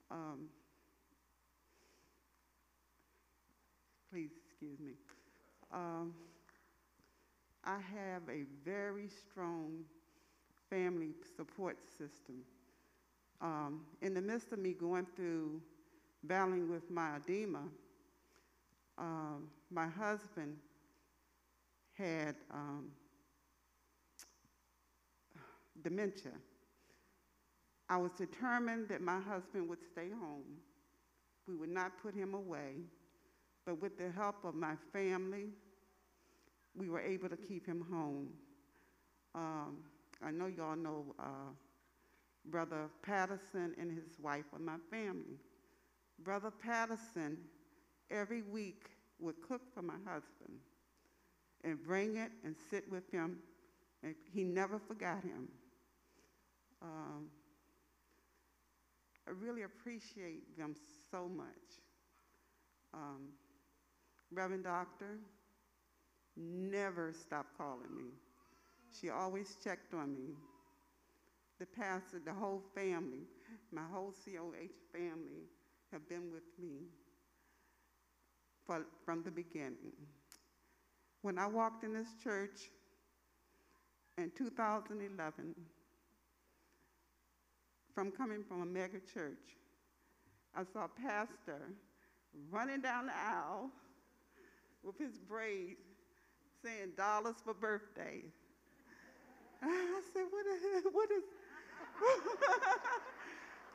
[0.10, 0.48] Um,
[4.10, 4.94] please excuse me.
[5.74, 6.14] Um,
[7.64, 9.84] I have a very strong
[10.70, 12.44] family support system.
[13.42, 15.62] Um, in the midst of me going through
[16.24, 17.64] battling with my edema,
[18.98, 20.58] um, my husband
[21.94, 22.88] had um,
[25.84, 26.32] dementia.
[27.90, 30.60] I was determined that my husband would stay home.
[31.48, 32.76] We would not put him away.
[33.66, 35.50] But with the help of my family,
[36.76, 38.30] we were able to keep him home.
[39.36, 39.78] Um,
[40.24, 41.54] I know y'all know uh,
[42.46, 45.38] Brother Patterson and his wife are my family.
[46.24, 47.38] Brother Patterson
[48.10, 48.90] every week
[49.22, 50.60] would cook for my husband
[51.64, 53.38] and bring it and sit with him,
[54.04, 55.48] and he never forgot him.
[56.82, 57.28] Um,
[59.28, 60.76] I really appreciate them
[61.12, 61.46] so much.
[62.94, 63.30] Um,
[64.32, 65.20] Reverend Doctor
[66.36, 68.10] never stopped calling me.
[69.00, 70.36] She always checked on me.
[71.60, 73.28] The pastor, the whole family,
[73.72, 75.46] my whole COH family
[75.92, 76.88] have been with me
[78.67, 79.93] from the beginning.
[81.21, 82.71] When I walked in this church
[84.17, 85.56] in 2011,
[87.93, 89.58] from coming from a mega church,
[90.56, 91.62] I saw a pastor
[92.50, 93.69] running down the aisle
[94.84, 95.80] with his braids
[96.63, 98.32] saying dollars for birthdays.
[99.63, 101.24] I said, what is, what is,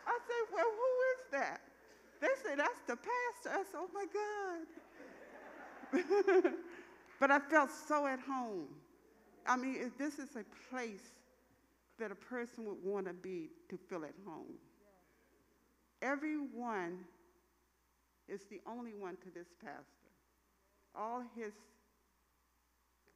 [0.07, 1.61] I said, well, who is that?
[2.21, 3.51] They said, that's the pastor.
[3.51, 4.07] I said, oh my
[5.93, 6.53] God.
[7.21, 8.69] but I felt so at home.
[9.47, 11.13] I mean, this is a place
[11.99, 14.55] that a person would want to be to feel at home.
[16.03, 16.99] Everyone
[18.29, 19.85] is the only one to this pastor.
[20.95, 21.53] All his,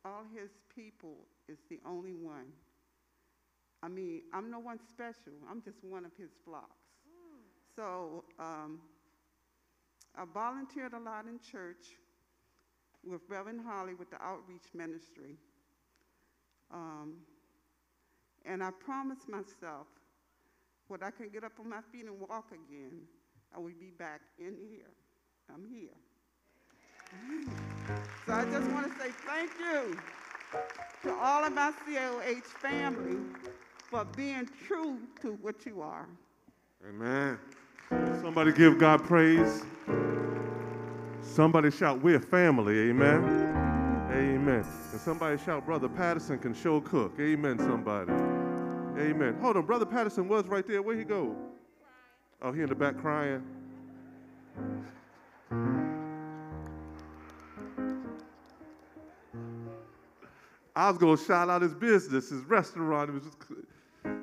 [0.04, 1.16] all his people
[1.48, 2.46] is the only one.
[3.82, 5.32] I mean, I'm no one special.
[5.50, 6.66] I'm just one of his flocks.
[7.76, 8.78] So um,
[10.16, 11.96] I volunteered a lot in church
[13.04, 15.36] with Reverend Holly with the outreach ministry.
[16.72, 17.14] Um,
[18.44, 19.86] and I promised myself
[20.88, 23.02] when I can get up on my feet and walk again,
[23.54, 24.90] I will be back in here.
[25.52, 25.90] I'm here.
[28.24, 29.98] So I just want to say thank you
[31.02, 33.16] to all of my COH family
[33.90, 36.06] for being true to what you are.
[36.88, 37.38] Amen.
[37.90, 39.64] Somebody give God praise.
[41.20, 42.90] Somebody shout, We're family.
[42.90, 43.24] Amen.
[44.12, 44.64] Amen.
[44.92, 47.14] And somebody shout, Brother Patterson can show cook.
[47.20, 48.12] Amen, somebody.
[49.00, 49.36] Amen.
[49.40, 50.82] Hold on, Brother Patterson was right there.
[50.82, 51.36] Where he go?
[52.42, 53.42] Oh, he in the back crying.
[60.74, 63.10] I was gonna shout out his business, his restaurant.
[63.10, 63.36] It was just,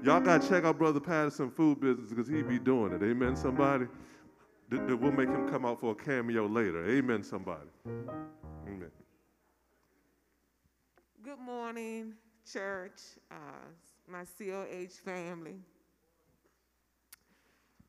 [0.04, 3.04] y'all gotta check out Brother Patterson food business because he be doing it.
[3.04, 3.86] Amen, somebody.
[4.70, 6.90] That we'll make him come out for a cameo later.
[6.90, 7.70] Amen, somebody.
[7.86, 8.92] Amen.
[11.24, 12.14] Good morning,
[12.52, 13.00] church,
[13.32, 13.36] uh,
[14.10, 15.56] my COH family.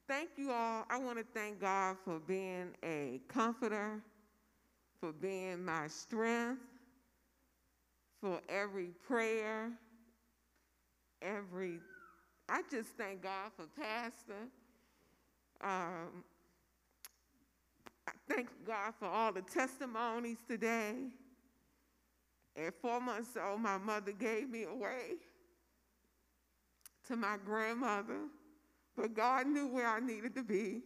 [0.06, 0.86] Thank you all.
[0.88, 4.00] I want to thank God for being a comforter,
[5.00, 6.62] for being my strength,
[8.20, 9.70] for every prayer,
[11.22, 11.80] every.
[12.48, 14.48] I just thank God for Pastor.
[15.62, 16.24] Um,
[18.06, 20.94] I thank God for all the testimonies today.
[22.56, 25.16] At four months old, my mother gave me away
[27.06, 28.18] to my grandmother,
[28.96, 30.82] but God knew where I needed to be.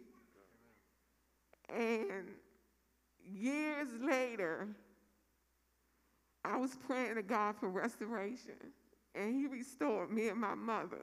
[1.68, 2.28] And
[3.24, 4.68] years later,
[6.44, 8.54] I was praying to God for restoration,
[9.14, 11.02] and He restored me and my mother.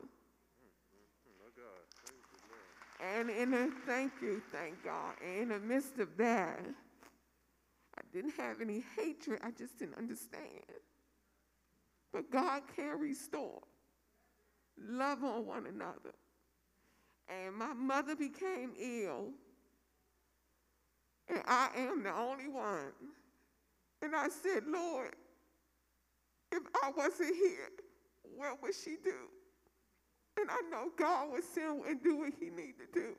[3.01, 5.13] And in the, thank you, thank God.
[5.25, 6.59] And in the midst of that,
[7.97, 10.43] I didn't have any hatred, I just didn't understand.
[12.11, 13.61] But God can restore.
[14.77, 16.13] Love on one another.
[17.29, 19.29] And my mother became ill,
[21.27, 22.91] and I am the only one.
[24.01, 25.15] And I said, Lord,
[26.51, 27.69] if I wasn't here,
[28.39, 29.27] what would she do?
[30.39, 33.13] And I know God would send and do what he need to do.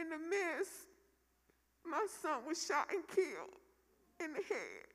[0.00, 0.86] In the midst,
[1.84, 3.58] my son was shot and killed
[4.22, 4.86] in the head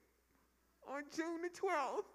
[0.88, 2.08] on June the 12th.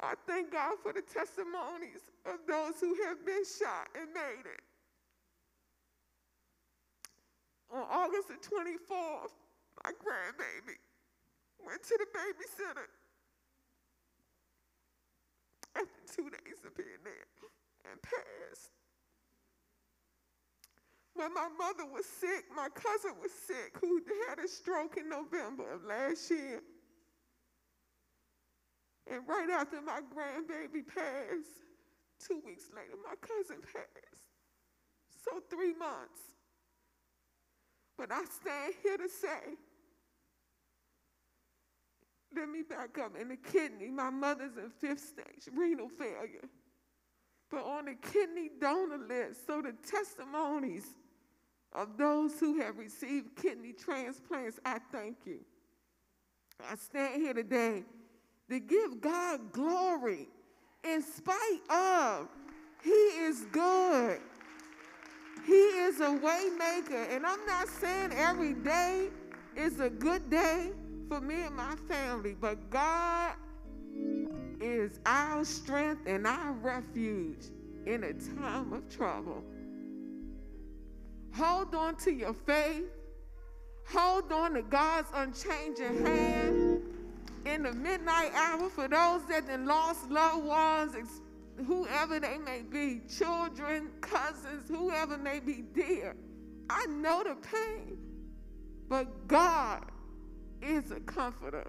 [0.00, 4.62] I thank God for the testimonies of those who have been shot and made it.
[7.74, 9.34] On August the 24th,
[9.82, 10.78] my grandbaby
[11.66, 12.86] went to the babysitter
[15.76, 17.28] after two days of being there
[17.90, 18.72] and passed.
[21.14, 25.72] When my mother was sick, my cousin was sick, who had a stroke in November
[25.72, 26.60] of last year.
[29.10, 31.64] And right after my grandbaby passed,
[32.20, 34.24] two weeks later, my cousin passed.
[35.24, 36.20] So three months.
[37.96, 39.56] But I stand here to say,
[42.34, 43.16] let me back up.
[43.20, 46.48] In the kidney, my mother's in fifth stage renal failure.
[47.50, 50.86] But on the kidney donor list, so the testimonies
[51.72, 55.40] of those who have received kidney transplants, I thank you.
[56.70, 57.84] I stand here today
[58.50, 60.28] to give God glory
[60.84, 62.28] in spite of
[62.82, 64.20] He is good.
[65.44, 67.04] He is a way maker.
[67.10, 69.10] And I'm not saying every day
[69.54, 70.72] is a good day
[71.08, 73.34] for me and my family, but God
[74.60, 77.46] is our strength and our refuge
[77.86, 79.44] in a time of trouble.
[81.34, 82.84] Hold on to your faith.
[83.88, 86.82] Hold on to God's unchanging hand
[87.44, 91.20] in the midnight hour for those that have lost loved ones,
[91.66, 96.16] whoever they may be, children, cousins, whoever may be dear.
[96.68, 97.96] I know the pain,
[98.88, 99.84] but God
[100.66, 101.66] is a comforter.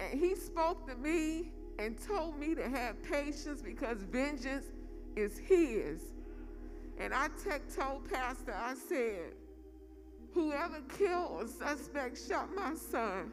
[0.00, 4.66] And He spoke to me and told me to have patience because vengeance
[5.16, 6.02] is His.
[6.98, 7.28] And I
[7.74, 9.32] told Pastor, I said,
[10.32, 13.32] whoever killed or suspect shot my son,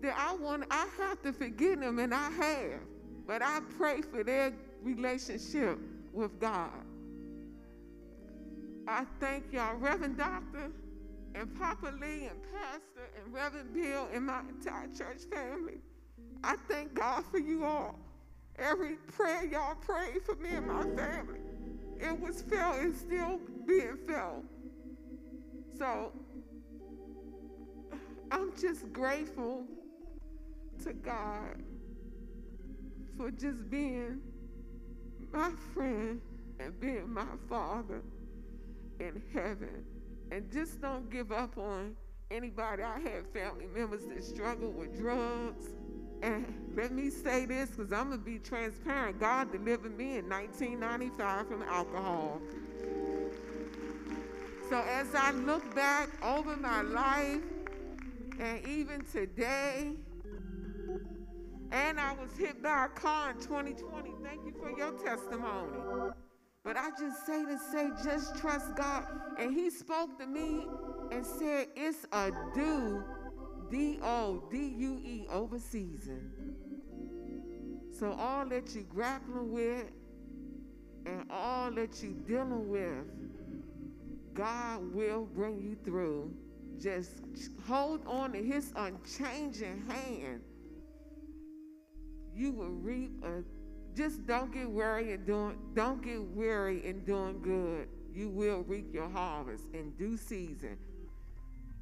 [0.00, 2.80] that I want, I have to forgive them, and I have.
[3.26, 4.52] But I pray for their
[4.82, 5.78] relationship
[6.12, 6.70] with God.
[8.88, 10.72] I thank y'all, Reverend Doctor
[11.34, 15.78] and Papa Lee and Pastor and Reverend Bill and my entire church family.
[16.44, 17.98] I thank God for you all.
[18.58, 21.40] Every prayer y'all prayed for me and my family,
[21.98, 24.44] it was felt and still being felt.
[25.78, 26.12] So
[28.30, 29.64] I'm just grateful
[30.84, 31.62] to God
[33.16, 34.20] for just being
[35.32, 36.20] my friend
[36.60, 38.02] and being my father
[39.00, 39.84] in heaven.
[40.32, 41.94] And just don't give up on
[42.30, 42.82] anybody.
[42.82, 45.66] I have family members that struggle with drugs.
[46.22, 49.20] And let me say this because I'm going to be transparent.
[49.20, 52.40] God delivered me in 1995 from alcohol.
[54.70, 57.42] So as I look back over my life,
[58.40, 59.92] and even today,
[61.72, 64.10] and I was hit by a car in 2020.
[64.22, 66.14] Thank you for your testimony.
[66.64, 69.04] But I just say to say, just trust God.
[69.38, 70.66] And he spoke to me
[71.10, 73.02] and said, it's a due,
[73.70, 76.30] D-O-D-U-E, over season.
[77.98, 79.86] So all that you're grappling with
[81.04, 83.04] and all that you're dealing with,
[84.34, 86.32] God will bring you through.
[86.80, 87.20] Just
[87.66, 90.42] hold on to his unchanging hand
[92.34, 93.42] you will reap a
[93.94, 97.88] just don't get weary in doing don't get weary in doing good.
[98.14, 100.76] You will reap your harvest in due season.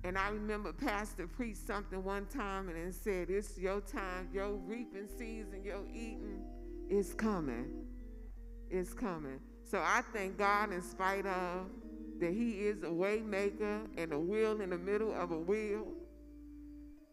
[0.03, 4.55] And I remember Pastor preached something one time and it said, It's your time, your
[4.55, 6.43] reaping season, your eating
[6.89, 7.85] is coming.
[8.71, 9.41] It's coming.
[9.63, 11.67] So I thank God in spite of
[12.21, 15.87] that He is a way maker and a wheel in the middle of a wheel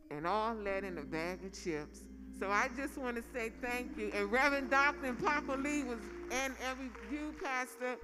[0.09, 2.03] and all that in a bag of chips.
[2.39, 4.11] So I just want to say thank you.
[4.13, 5.07] And Reverend Dr.
[5.07, 5.97] and Papa Lee was,
[6.31, 7.95] and every you, Pastor,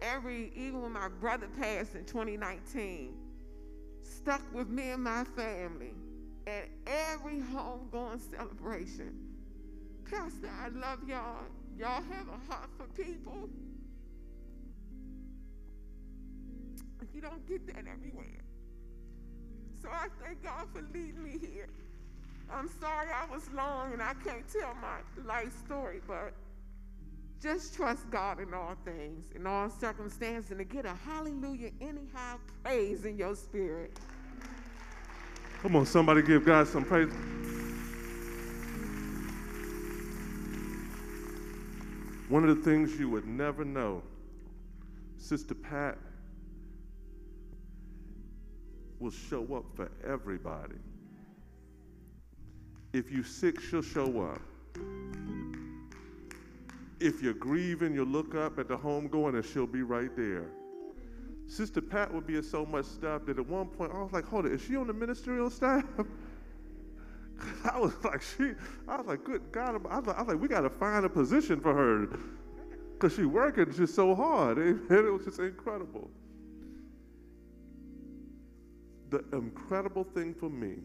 [0.00, 3.14] every, even when my brother passed in 2019,
[4.02, 5.94] stuck with me and my family
[6.46, 9.12] at every homegoing celebration.
[10.08, 11.44] Pastor, I love y'all.
[11.76, 13.48] Y'all have a heart for people.
[17.12, 18.44] You don't get that everywhere.
[19.82, 21.68] So I thank God for leading me here.
[22.52, 26.32] I'm sorry I was long and I can't tell my life story, but
[27.40, 32.38] just trust God in all things, in all circumstances, and to get a hallelujah anyhow
[32.62, 33.98] praise in your spirit.
[35.62, 37.10] Come on, somebody give God some praise.
[42.28, 44.02] One of the things you would never know,
[45.16, 45.98] Sister Pat
[48.98, 50.76] will show up for everybody.
[52.92, 54.40] If you're sick, she'll show up.
[56.98, 60.50] If you're grieving, you'll look up at the home going and she'll be right there.
[61.46, 64.24] Sister Pat would be at so much stuff that at one point I was like,
[64.24, 65.84] hold it, is she on the ministerial staff?
[67.64, 68.52] I was like, she,
[68.86, 71.04] I was like, good God, I was like, I was like we got to find
[71.04, 72.18] a position for her
[72.92, 74.58] because she working just so hard.
[74.58, 74.84] Amen.
[74.90, 76.10] It was just incredible.
[79.08, 80.76] The incredible thing for me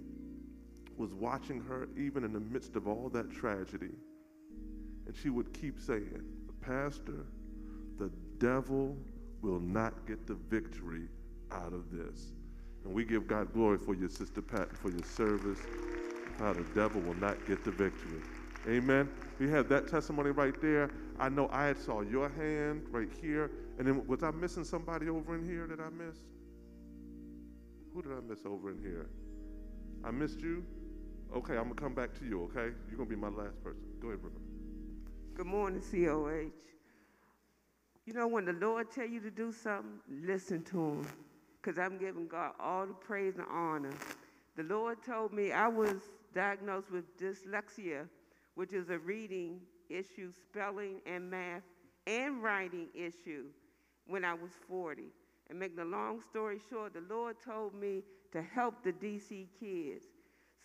[0.97, 3.91] was watching her even in the midst of all that tragedy.
[5.05, 6.23] And she would keep saying,
[6.61, 7.25] Pastor,
[7.97, 8.97] the devil
[9.41, 11.07] will not get the victory
[11.51, 12.33] out of this.
[12.83, 15.59] And we give God glory for your sister Pat, for your service,
[16.39, 18.21] how the devil will not get the victory.
[18.67, 19.09] Amen.
[19.39, 20.89] We have that testimony right there.
[21.19, 23.51] I know I saw your hand right here.
[23.77, 26.25] And then was I missing somebody over in here that I missed?
[27.93, 29.07] Who did I miss over in here?
[30.03, 30.63] I missed you?
[31.35, 32.73] Okay, I'm gonna come back to you, okay?
[32.87, 33.81] You're gonna be my last person.
[34.01, 34.37] Go ahead, brother.
[35.35, 36.49] Good morning, COH.
[38.05, 41.07] You know, when the Lord tell you to do something, listen to him.
[41.61, 43.91] Because I'm giving God all the praise and honor.
[44.55, 45.97] The Lord told me I was
[46.33, 48.07] diagnosed with dyslexia,
[48.53, 49.59] which is a reading
[49.89, 51.63] issue, spelling and math,
[52.07, 53.47] and writing issue
[54.07, 55.03] when I was 40.
[55.49, 60.05] And making a long story short, the Lord told me to help the DC kids.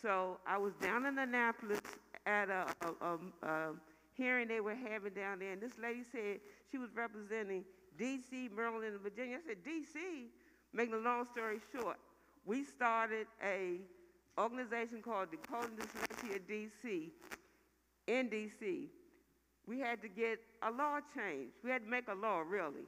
[0.01, 1.81] So I was down in Annapolis
[2.27, 3.73] at a, a, a, a
[4.15, 6.41] hearing they were having down there, and this lady said
[6.71, 7.65] she was representing
[7.99, 9.37] D.C., Maryland, and Virginia.
[9.37, 10.29] I said, D.C.?
[10.73, 11.97] Making a long story short,
[12.47, 13.81] we started a
[14.39, 17.13] organization called Decoding Dyslexia D.C.
[18.07, 18.89] in D.C.
[19.67, 21.53] We had to get a law changed.
[21.63, 22.87] We had to make a law, really.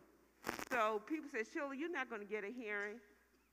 [0.71, 2.97] So people said, Sheila, you're not going to get a hearing.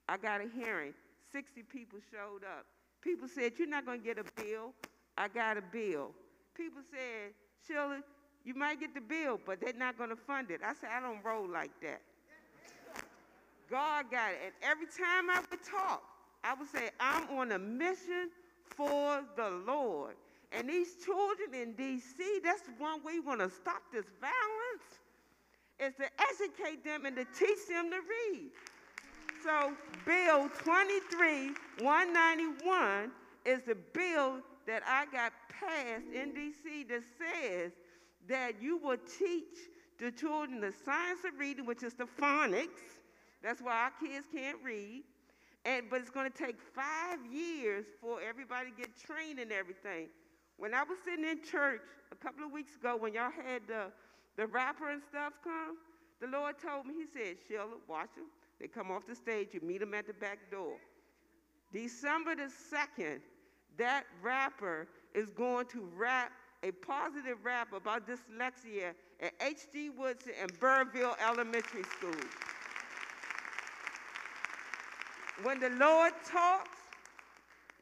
[0.08, 0.94] I got a hearing.
[1.32, 2.66] 60 people showed up.
[3.02, 4.74] People said, You're not going to get a bill.
[5.18, 6.12] I got a bill.
[6.56, 7.34] People said,
[7.68, 8.02] Sheila,
[8.44, 10.62] you might get the bill, but they're not going to fund it.
[10.66, 12.02] I said, I don't roll like that.
[13.70, 14.40] God got it.
[14.46, 16.04] And every time I would talk,
[16.44, 18.30] I would say, I'm on a mission
[18.76, 20.16] for the Lord.
[20.52, 24.90] And these children in D.C., that's one way we're going to stop this violence,
[25.80, 28.50] is to educate them and to teach them to read.
[29.44, 29.74] So
[30.06, 30.50] Bill
[31.80, 33.12] 23-191
[33.46, 36.84] is the bill that I got passed in D.C.
[36.86, 37.72] that says
[38.28, 39.58] that you will teach
[39.98, 43.00] the children the science of reading, which is the phonics.
[43.42, 45.04] That's why our kids can't read.
[45.66, 50.08] And, but it's going to take five years for everybody to get trained and everything.
[50.58, 51.82] When I was sitting in church
[52.12, 53.92] a couple of weeks ago, when y'all had the,
[54.38, 55.78] the rapper and stuff come,
[56.22, 58.26] the Lord told me, He said, Sheila, watch them.
[58.60, 60.76] They come off the stage, you meet them at the back door.
[61.72, 63.20] December the 2nd,
[63.78, 66.32] that rapper is going to rap
[66.64, 69.92] a positive rap about dyslexia at H.D.
[69.92, 72.12] Woodson and Burrville Elementary School.
[75.44, 76.78] When the Lord talks,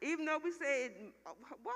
[0.00, 0.90] even though we say,
[1.62, 1.74] what?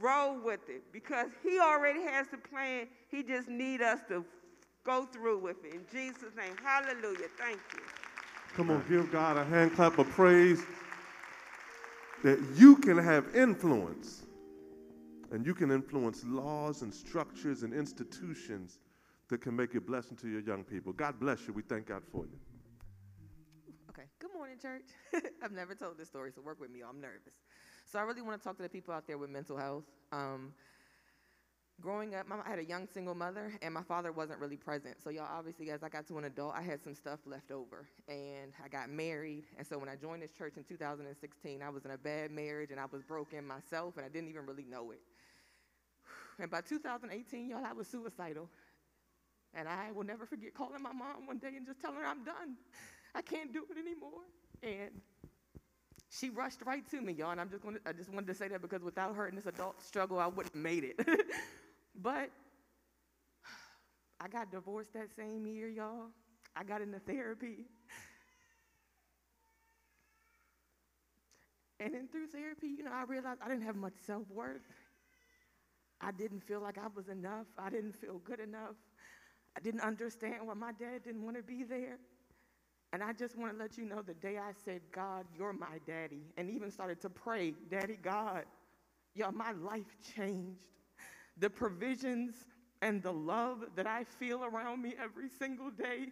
[0.00, 2.86] Roll with it because he already has the plan.
[3.08, 4.24] He just need us to
[4.84, 5.74] go through with it.
[5.74, 7.28] In Jesus' name, hallelujah.
[7.38, 7.82] Thank you.
[8.54, 10.62] Come on, give God a hand clap of praise
[12.24, 14.22] that you can have influence
[15.30, 18.78] and you can influence laws and structures and institutions
[19.28, 20.92] that can make a blessing to your young people.
[20.92, 21.54] God bless you.
[21.54, 22.38] We thank God for you.
[23.90, 24.08] Okay.
[24.18, 24.86] Good morning, church.
[25.42, 26.80] I've never told this story, so work with me.
[26.88, 27.34] I'm nervous.
[27.90, 29.84] So I really want to talk to the people out there with mental health.
[30.12, 30.52] Um,
[31.80, 35.02] growing up, I had a young single mother, and my father wasn't really present.
[35.02, 37.86] So y'all, obviously, as I got to an adult, I had some stuff left over,
[38.08, 39.44] and I got married.
[39.58, 42.70] And so when I joined this church in 2016, I was in a bad marriage,
[42.70, 45.00] and I was broken myself, and I didn't even really know it.
[46.38, 48.48] And by 2018, y'all, I was suicidal.
[49.52, 52.24] And I will never forget calling my mom one day and just telling her I'm
[52.24, 52.56] done.
[53.14, 54.22] I can't do it anymore.
[54.62, 55.02] And
[56.08, 57.30] she rushed right to me, y'all.
[57.30, 59.34] And I'm just going to, I just wanted to say that because without her in
[59.34, 61.00] this adult struggle, I wouldn't have made it.
[62.02, 62.30] but
[64.20, 66.08] I got divorced that same year, y'all.
[66.56, 67.66] I got into therapy.
[71.80, 74.62] And then through therapy, you know, I realized I didn't have much self worth.
[76.00, 77.46] I didn't feel like I was enough.
[77.58, 78.76] I didn't feel good enough.
[79.56, 81.98] I didn't understand why my dad didn't want to be there.
[82.92, 85.78] And I just want to let you know the day I said, God, you're my
[85.86, 88.44] daddy, and even started to pray, Daddy God,
[89.14, 90.64] y'all, my life changed.
[91.40, 92.34] The provisions
[92.82, 96.08] and the love that I feel around me every single day,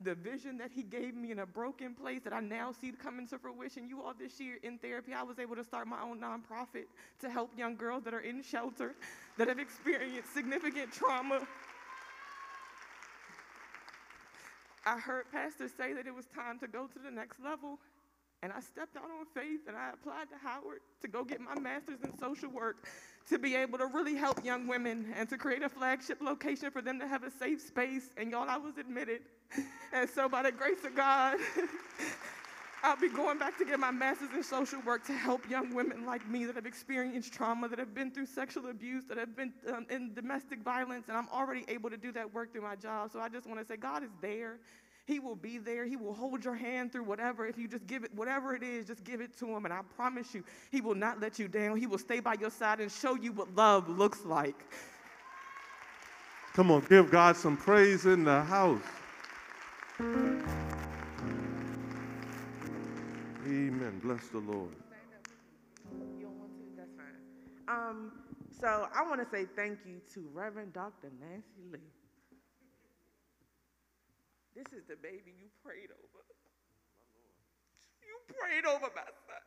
[0.00, 3.26] the vision that he gave me in a broken place that I now see coming
[3.28, 3.88] to fruition.
[3.88, 6.84] You all this year in therapy, I was able to start my own nonprofit
[7.20, 8.94] to help young girls that are in shelter,
[9.38, 11.46] that have experienced significant trauma.
[14.84, 17.78] I heard pastors say that it was time to go to the next level.
[18.42, 21.58] And I stepped out on faith and I applied to Howard to go get my
[21.58, 22.86] master's in social work
[23.28, 26.80] to be able to really help young women and to create a flagship location for
[26.80, 28.10] them to have a safe space.
[28.16, 29.22] And y'all, I was admitted.
[29.92, 31.38] And so, by the grace of God,
[32.82, 36.04] I'll be going back to get my master's in social work to help young women
[36.04, 39.52] like me that have experienced trauma, that have been through sexual abuse, that have been
[39.74, 43.10] um, in domestic violence, and I'm already able to do that work through my job.
[43.12, 44.58] So I just want to say, God is there.
[45.06, 45.84] He will be there.
[45.86, 47.46] He will hold your hand through whatever.
[47.46, 49.64] If you just give it, whatever it is, just give it to him.
[49.64, 50.42] And I promise you,
[50.72, 51.76] he will not let you down.
[51.76, 54.64] He will stay by your side and show you what love looks like.
[56.54, 58.82] Come on, give God some praise in the house.
[63.46, 64.00] Amen.
[64.02, 64.70] Bless the Lord.
[66.18, 66.64] You don't want to?
[66.76, 67.14] That's fine.
[67.68, 68.10] Um,
[68.60, 71.12] so I want to say thank you to Reverend Dr.
[71.20, 71.78] Nancy Lee.
[74.56, 76.24] This is the baby you prayed over.
[78.00, 79.44] You prayed over my son.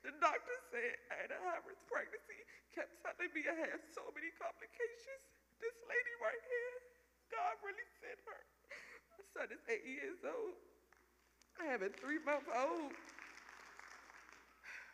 [0.00, 2.40] The doctor said I had a high-risk pregnancy,
[2.72, 5.28] kept telling me I had so many complications.
[5.60, 6.74] This lady right here,
[7.28, 8.40] God really sent her.
[9.12, 10.56] My son is eight years old.
[11.60, 12.96] I have a three-month-old.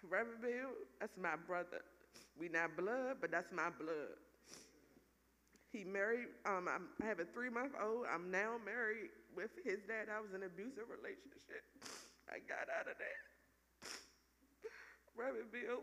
[0.02, 1.86] Reverend Bill, that's my brother.
[2.34, 4.18] We not blood, but that's my blood.
[5.70, 8.06] He married, um, I have a three month old.
[8.12, 10.08] I'm now married with his dad.
[10.12, 11.64] I was in an abusive relationship.
[12.28, 13.22] I got out of that.
[15.16, 15.82] Reverend Bill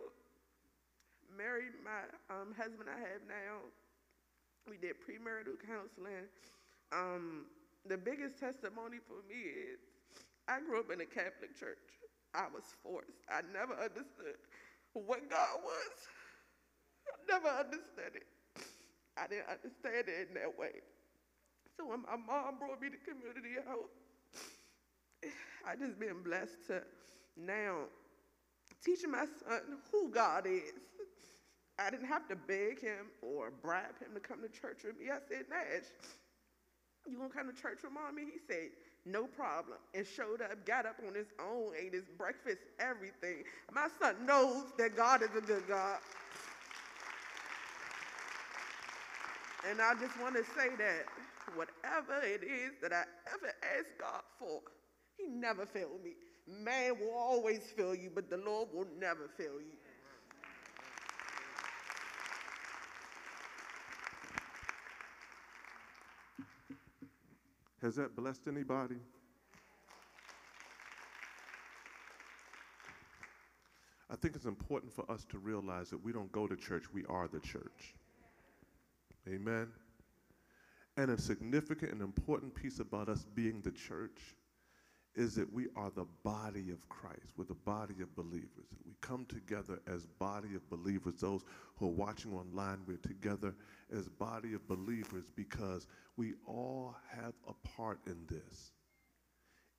[1.34, 3.66] married my um, husband I have now.
[4.70, 6.30] We did premarital counseling.
[6.94, 7.46] Um,
[7.86, 9.38] the biggest testimony for me
[9.74, 9.80] is
[10.48, 12.00] I grew up in a Catholic church.
[12.34, 13.24] I was forced.
[13.30, 14.40] I never understood
[14.94, 15.96] what God was.
[17.08, 18.28] I never understood it.
[19.18, 20.84] I didn't understand it in that way.
[21.78, 23.58] So when my mom brought me to community
[25.68, 26.84] I just been blessed to
[27.38, 27.86] now
[28.84, 29.62] teaching my son
[29.92, 30.74] who God is.
[31.78, 35.08] I didn't have to beg him or bribe him to come to church with me.
[35.12, 35.84] I said, Nash,
[37.06, 38.24] you gonna come to church with mommy?
[38.24, 38.70] He said,
[39.06, 39.78] no problem.
[39.94, 43.44] And showed up, got up on his own, ate his breakfast, everything.
[43.74, 46.00] My son knows that God is a good God.
[49.70, 51.06] And I just want to say that
[51.56, 53.04] whatever it is that I
[53.34, 54.62] ever ask God for,
[55.18, 56.12] He never failed me.
[56.48, 59.78] Man will always fail you, but the Lord will never fail you.
[67.82, 68.96] Has that blessed anybody?
[74.10, 77.06] I think it's important for us to realize that we don't go to church, we
[77.06, 77.94] are the church.
[79.28, 79.68] Amen.
[80.98, 84.36] And a significant and important piece about us being the church
[85.16, 87.34] is that we are the body of Christ.
[87.38, 88.68] We're the body of believers.
[88.86, 91.16] We come together as body of believers.
[91.20, 91.44] Those
[91.78, 93.54] who are watching online, we're together
[93.96, 95.88] as body of believers because
[96.18, 98.72] we all have a part in this.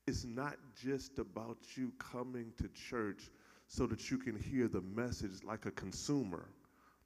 [0.07, 3.31] It's not just about you coming to church
[3.69, 6.49] so that you can hear the message like a consumer,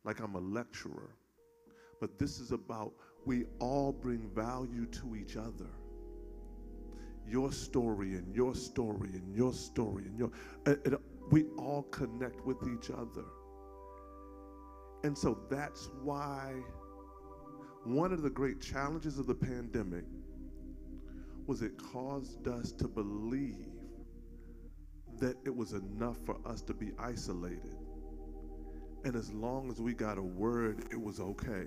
[0.05, 1.17] like I'm a lecturer.
[2.01, 2.93] But this is about
[3.27, 5.71] we all bring value to each other.
[7.27, 10.31] Your story and your story and your story and your,
[10.67, 10.95] it,
[11.31, 13.25] we all connect with each other.
[15.05, 16.55] And so that's why
[17.85, 20.05] one of the great challenges of the pandemic
[21.47, 23.67] was it caused us to believe
[25.19, 27.77] that it was enough for us to be isolated.
[29.05, 31.67] And as long as we got a word, it was okay.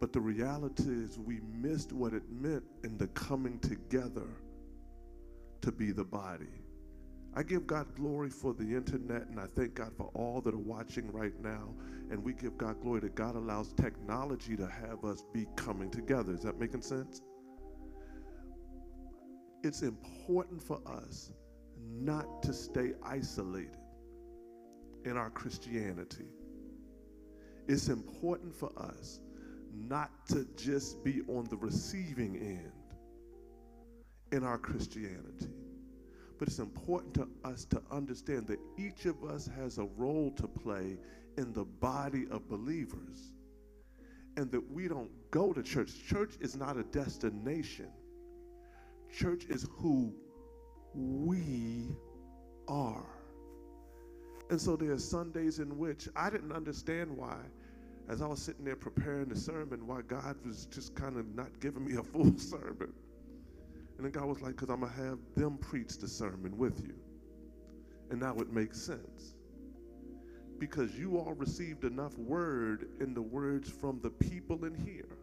[0.00, 4.28] But the reality is, we missed what it meant in the coming together
[5.62, 6.60] to be the body.
[7.36, 10.58] I give God glory for the internet, and I thank God for all that are
[10.58, 11.74] watching right now.
[12.10, 16.32] And we give God glory that God allows technology to have us be coming together.
[16.32, 17.22] Is that making sense?
[19.64, 21.32] It's important for us
[21.80, 23.78] not to stay isolated
[25.04, 26.26] in our Christianity.
[27.66, 29.20] It's important for us
[29.74, 32.72] not to just be on the receiving end
[34.32, 35.48] in our Christianity.
[36.38, 40.48] But it's important to us to understand that each of us has a role to
[40.48, 40.98] play
[41.36, 43.32] in the body of believers.
[44.36, 45.92] And that we don't go to church.
[46.08, 47.90] Church is not a destination,
[49.16, 50.12] church is who
[50.94, 51.94] we
[52.66, 53.06] are.
[54.50, 57.36] And so there are Sundays in which I didn't understand why,
[58.08, 61.48] as I was sitting there preparing the sermon, why God was just kind of not
[61.60, 62.92] giving me a full sermon.
[63.96, 66.80] And then God was like, because I'm going to have them preach the sermon with
[66.80, 66.94] you.
[68.10, 69.34] And now it makes sense.
[70.58, 75.16] Because you all received enough word in the words from the people in here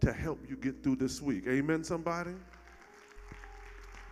[0.00, 1.44] to help you get through this week.
[1.48, 2.34] Amen, somebody?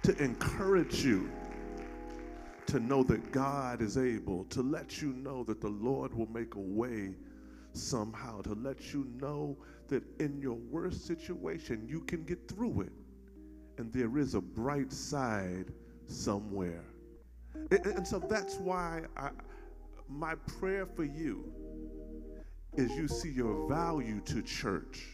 [0.02, 1.30] To encourage you
[2.66, 6.54] to know that God is able, to let you know that the Lord will make
[6.54, 7.14] a way
[7.78, 9.56] somehow, to let you know
[9.88, 12.92] that in your worst situation, you can get through it
[13.78, 15.72] and there is a bright side
[16.06, 16.84] somewhere.
[17.70, 19.30] And, and so that's why I,
[20.08, 21.52] my prayer for you
[22.76, 25.06] is you see your value to church,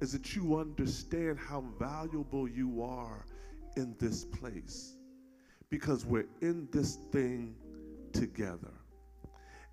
[0.00, 3.24] is that you understand how valuable you are
[3.76, 4.96] in this place
[5.70, 7.54] because we're in this thing
[8.12, 8.72] together.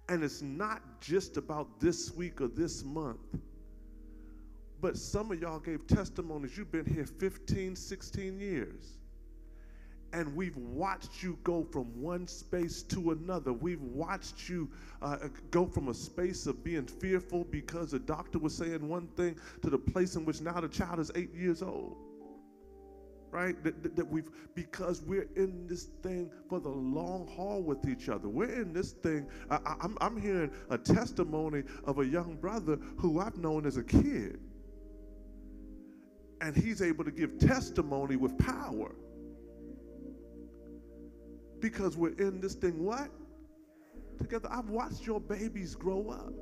[0.10, 3.20] And it's not just about this week or this month
[4.82, 6.58] but some of y'all gave testimonies.
[6.58, 8.98] You've been here 15, 16 years.
[10.12, 13.54] And we've watched you go from one space to another.
[13.54, 14.68] We've watched you
[15.04, 15.18] uh,
[15.52, 19.70] go from a space of being fearful because the doctor was saying one thing to
[19.70, 21.98] the place in which now the child is eight years old.
[23.32, 23.62] Right?
[23.64, 28.10] That, that, that we've, because we're in this thing for the long haul with each
[28.10, 28.28] other.
[28.28, 29.28] We're in this thing.
[29.52, 33.84] I, I'm, I'm hearing a testimony of a young brother who I've known as a
[33.84, 34.40] kid
[36.42, 38.96] and he's able to give testimony with power.
[41.60, 43.10] Because we're in this thing, what?
[44.18, 44.48] Together.
[44.52, 46.34] I've watched your babies grow up.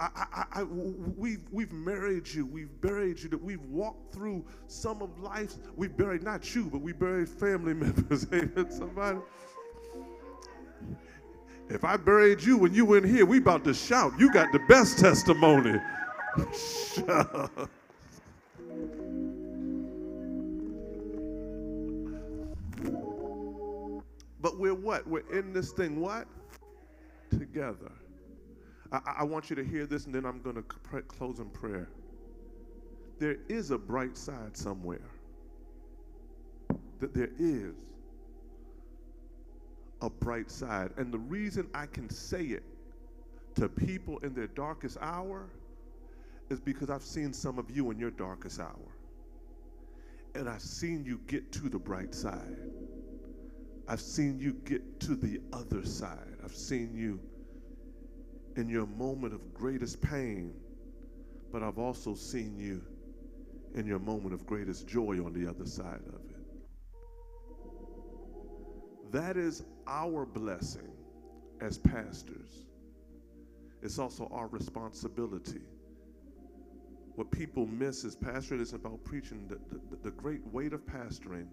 [0.00, 5.18] I, I, I, we've, we've married you, we've buried you, we've walked through some of
[5.18, 8.26] life's, we've buried not you, but we buried family members.
[8.32, 9.18] Amen, somebody.
[11.68, 14.12] If I buried you when you went here, we about to shout.
[14.18, 15.78] You got the best testimony.
[24.40, 25.06] but we're what?
[25.06, 26.26] We're in this thing what?
[27.30, 27.92] Together.
[28.92, 31.88] I, I want you to hear this and then I'm going to close in prayer.
[33.18, 35.10] There is a bright side somewhere.
[37.00, 37.74] That there is
[40.00, 40.90] a bright side.
[40.96, 42.62] And the reason I can say it
[43.56, 45.48] to people in their darkest hour
[46.50, 48.94] is because I've seen some of you in your darkest hour.
[50.34, 52.56] And I've seen you get to the bright side.
[53.88, 56.36] I've seen you get to the other side.
[56.44, 57.18] I've seen you
[58.58, 60.52] in your moment of greatest pain,
[61.52, 62.82] but I've also seen you
[63.74, 66.36] in your moment of greatest joy on the other side of it.
[69.12, 70.92] That is our blessing
[71.60, 72.66] as pastors.
[73.82, 75.62] It's also our responsibility
[77.18, 79.48] what people miss is pastoring is about preaching.
[79.48, 79.58] The,
[79.90, 81.48] the, the great weight of pastoring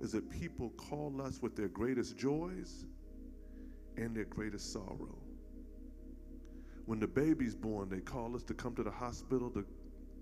[0.00, 2.86] is that people call us with their greatest joys
[3.98, 5.21] and their greatest sorrow.
[6.86, 9.66] When the baby's born, they call us to come to the hospital to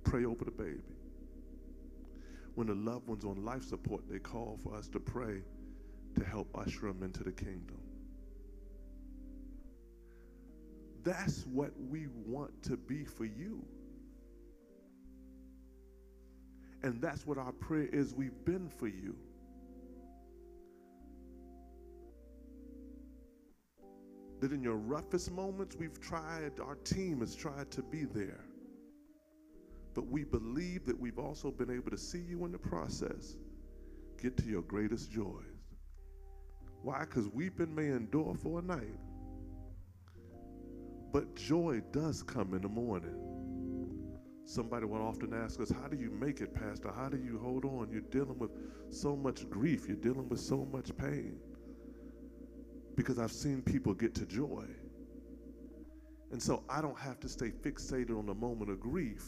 [0.05, 0.83] pray over the baby.
[2.55, 5.43] When the loved one's on life support, they call for us to pray
[6.17, 7.81] to help usher them into the kingdom.
[11.03, 13.67] That's what we want to be for you.
[16.83, 19.17] And that's what our prayer is we've been for you.
[24.41, 28.45] That in your roughest moments, we've tried, our team has tried to be there.
[29.95, 33.37] But we believe that we've also been able to see you in the process
[34.23, 35.75] get to your greatest joys.
[36.83, 37.01] Why?
[37.01, 38.99] Because weeping may endure for a night,
[41.13, 43.17] but joy does come in the morning.
[44.45, 46.93] Somebody will often ask us, How do you make it, Pastor?
[46.93, 47.89] How do you hold on?
[47.93, 48.51] You're dealing with
[48.91, 51.39] so much grief, you're dealing with so much pain.
[53.01, 54.67] Because I've seen people get to joy.
[56.33, 59.25] And so I don't have to stay fixated on the moment of grief.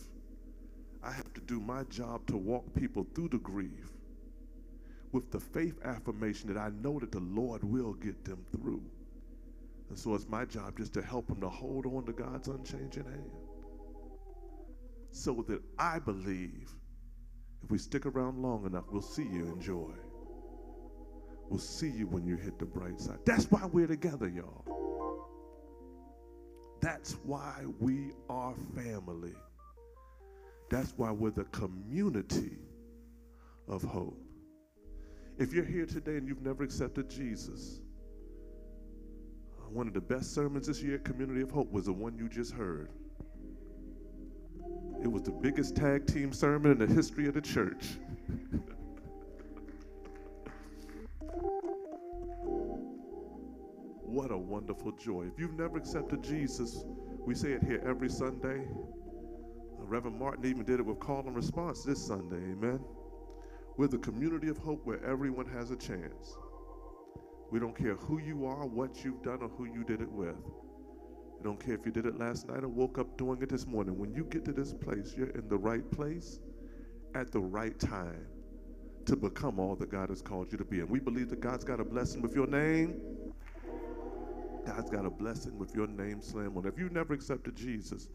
[1.02, 3.90] I have to do my job to walk people through the grief
[5.12, 8.82] with the faith affirmation that I know that the Lord will get them through.
[9.90, 13.04] And so it's my job just to help them to hold on to God's unchanging
[13.04, 13.32] hand.
[15.12, 16.70] so that I believe
[17.62, 19.92] if we stick around long enough, we'll see you in joy.
[21.48, 23.18] We'll see you when you hit the bright side.
[23.24, 24.64] That's why we're together, y'all.
[26.80, 29.34] That's why we are family.
[30.70, 32.58] That's why we're the community
[33.68, 34.20] of hope.
[35.38, 37.80] If you're here today and you've never accepted Jesus,
[39.72, 42.28] one of the best sermons this year at Community of Hope was the one you
[42.28, 42.90] just heard.
[45.02, 47.86] It was the biggest tag team sermon in the history of the church.
[54.22, 55.26] What a wonderful joy.
[55.26, 56.84] If you've never accepted Jesus,
[57.26, 58.68] we say it here every Sunday.
[58.68, 62.36] Uh, Reverend Martin even did it with call and response this Sunday.
[62.36, 62.78] Amen.
[63.76, 66.36] We're the community of hope where everyone has a chance.
[67.50, 70.36] We don't care who you are, what you've done, or who you did it with.
[70.36, 73.66] We don't care if you did it last night or woke up doing it this
[73.66, 73.98] morning.
[73.98, 76.38] When you get to this place, you're in the right place
[77.16, 78.24] at the right time
[79.06, 80.78] to become all that God has called you to be.
[80.78, 83.00] And we believe that God's got a blessing with your name.
[84.66, 86.66] God's got a blessing with your name slam on.
[86.66, 88.08] If you never accepted Jesus,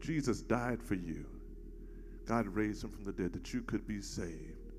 [0.00, 1.26] Jesus died for you.
[2.26, 4.72] God raised him from the dead that you could be saved,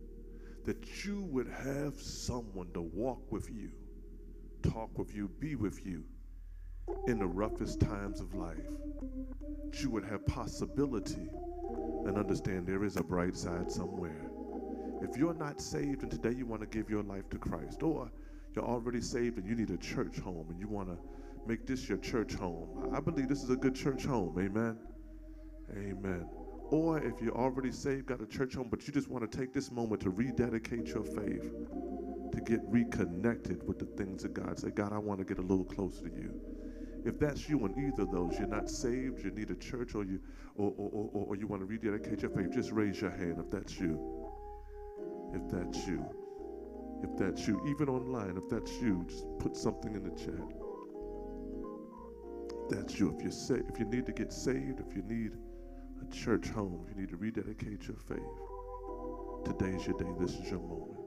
[0.65, 3.71] that you would have someone to walk with you,
[4.63, 6.03] talk with you, be with you
[7.07, 8.57] in the roughest times of life.
[9.69, 11.29] That you would have possibility
[12.05, 14.29] and understand there is a bright side somewhere.
[15.01, 18.11] If you're not saved and today you want to give your life to Christ, or
[18.57, 20.97] you're already saved and you need a church home and you want to
[21.45, 24.35] make this your church home, I believe this is a good church home.
[24.39, 24.79] Amen.
[25.71, 26.27] Amen.
[26.71, 29.53] Or if you're already saved, got a church home, but you just want to take
[29.53, 31.51] this moment to rededicate your faith,
[32.31, 34.57] to get reconnected with the things of God.
[34.57, 36.33] Say, God, I want to get a little closer to you.
[37.05, 40.03] If that's you on either of those, you're not saved, you need a church, or
[40.03, 40.19] you
[40.55, 43.51] or, or, or, or you want to rededicate your faith, just raise your hand if
[43.51, 43.99] that's you.
[45.31, 46.26] If that's you.
[47.03, 47.61] If that's you.
[47.67, 50.53] Even online, if that's you, just put something in the chat.
[52.69, 53.13] That's you.
[53.15, 55.33] If you're sa- if you need to get saved, if you need
[56.01, 58.19] a church home, if you need to rededicate your faith,
[59.45, 60.11] today's your day.
[60.19, 60.99] This is your moment.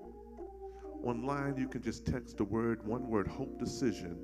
[1.02, 4.18] Online, you can just text the word, one word, hope decision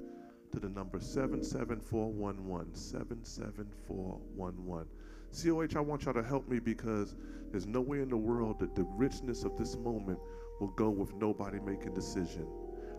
[0.52, 2.74] to the number 77411.
[2.74, 4.88] 77411.
[5.32, 7.14] COH, I want y'all to help me because
[7.50, 10.18] there's no way in the world that the richness of this moment
[10.61, 12.46] will go with nobody making decision.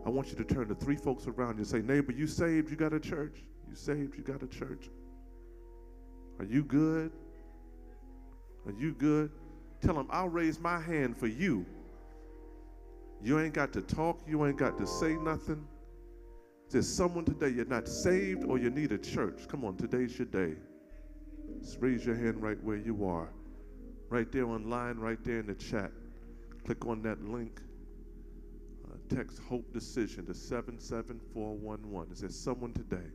[0.05, 2.69] I want you to turn to three folks around you and say, neighbor, you saved,
[2.69, 3.43] you got a church.
[3.69, 4.89] You saved, you got a church.
[6.39, 7.11] Are you good?
[8.65, 9.31] Are you good?
[9.81, 11.65] Tell them, I'll raise my hand for you.
[13.21, 15.67] You ain't got to talk, you ain't got to say nothing.
[16.69, 19.47] There's someone today, you're not saved or you need a church.
[19.47, 20.53] Come on, today's your day.
[21.61, 23.29] Just raise your hand right where you are.
[24.09, 25.91] Right there online, right there in the chat.
[26.67, 27.61] Click on that link.
[28.83, 32.11] Uh, text Hope Decision to 77411.
[32.11, 33.07] Is there someone today?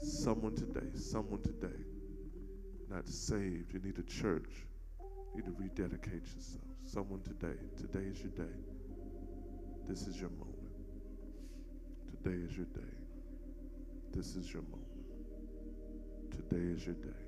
[0.00, 1.78] Someone today, someone today.
[2.90, 3.72] Not saved.
[3.72, 4.66] You need a church.
[5.36, 6.64] You need to rededicate yourself.
[6.84, 7.54] Someone today.
[7.76, 8.56] Today is your day.
[9.86, 10.74] This is your moment.
[12.10, 12.96] Today is your day.
[14.12, 14.82] This is your moment.
[16.32, 17.22] Today is your day.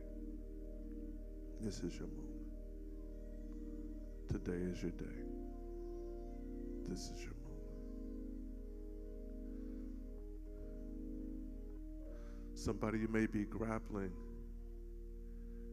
[1.61, 2.24] This is your moment.
[4.29, 5.05] Today is your day.
[6.89, 7.45] This is your moment.
[12.55, 14.13] Somebody you may be grappling,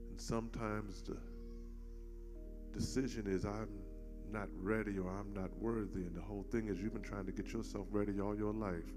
[0.09, 1.17] and sometimes the
[2.73, 3.69] decision is I'm
[4.31, 7.31] not ready or I'm not worthy, and the whole thing is you've been trying to
[7.31, 8.91] get yourself ready all your life.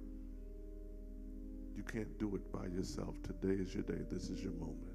[1.76, 3.16] You can't do it by yourself.
[3.22, 4.02] Today is your day.
[4.10, 4.93] This is your moment.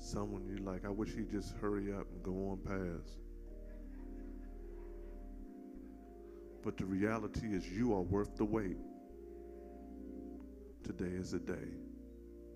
[0.00, 3.18] Someone you like, I wish he'd just hurry up and go on past.
[6.64, 8.78] But the reality is, you are worth the wait.
[10.84, 11.68] Today is the day.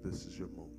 [0.02, 0.70] This is your moment.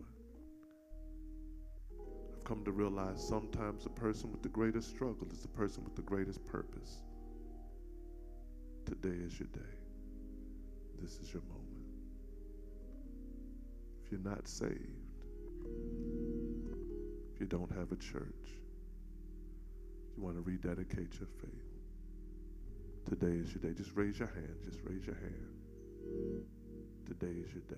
[2.33, 5.95] I've come to realize sometimes the person with the greatest struggle is the person with
[5.95, 7.03] the greatest purpose.
[8.85, 9.75] Today is your day.
[10.99, 11.61] This is your moment.
[14.03, 15.04] If you're not saved,
[17.35, 18.47] if you don't have a church,
[20.15, 21.51] you want to rededicate your faith.
[23.09, 23.77] Today is your day.
[23.77, 24.55] Just raise your hand.
[24.63, 25.51] Just raise your hand.
[27.05, 27.75] Today is your day.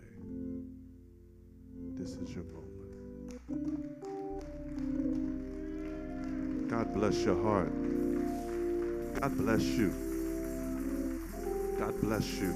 [1.98, 2.78] This is your moment.
[6.70, 7.74] God bless your heart.
[9.20, 9.92] God bless you.
[11.80, 12.54] God bless you.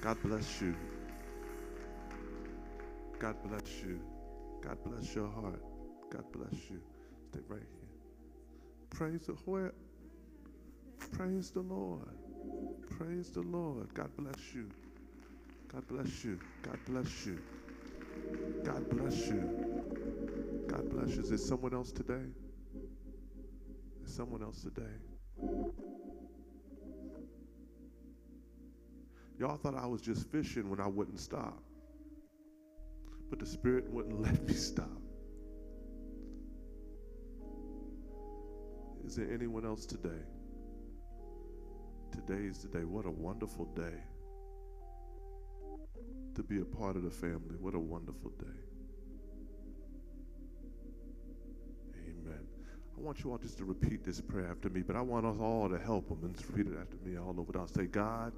[0.00, 0.74] God bless you.
[3.18, 4.00] God bless you.
[4.62, 5.62] God bless your heart.
[6.10, 6.82] God bless you.
[7.30, 7.90] Stay right here.
[8.90, 9.74] Praise the where?
[11.12, 12.16] Praise the Lord.
[12.90, 13.94] Praise the Lord.
[13.94, 14.70] God bless you.
[15.68, 16.40] God bless you.
[16.62, 17.42] God bless you.
[18.64, 19.70] God bless you.
[20.68, 21.22] God bless you.
[21.22, 22.32] Is there someone else today?
[24.04, 24.96] Is someone else today?
[29.38, 31.62] Y'all thought I was just fishing when I wouldn't stop.
[33.30, 34.88] But the Spirit wouldn't let me stop.
[39.04, 40.22] Is there anyone else today?
[42.12, 42.84] Today is the day.
[42.84, 44.02] What a wonderful day
[46.34, 47.56] to be a part of the family.
[47.58, 48.46] What a wonderful day.
[52.06, 52.46] Amen.
[52.96, 55.38] I want you all just to repeat this prayer after me, but I want us
[55.40, 57.58] all to help them and repeat it after me all over.
[57.58, 58.32] I'll say, God,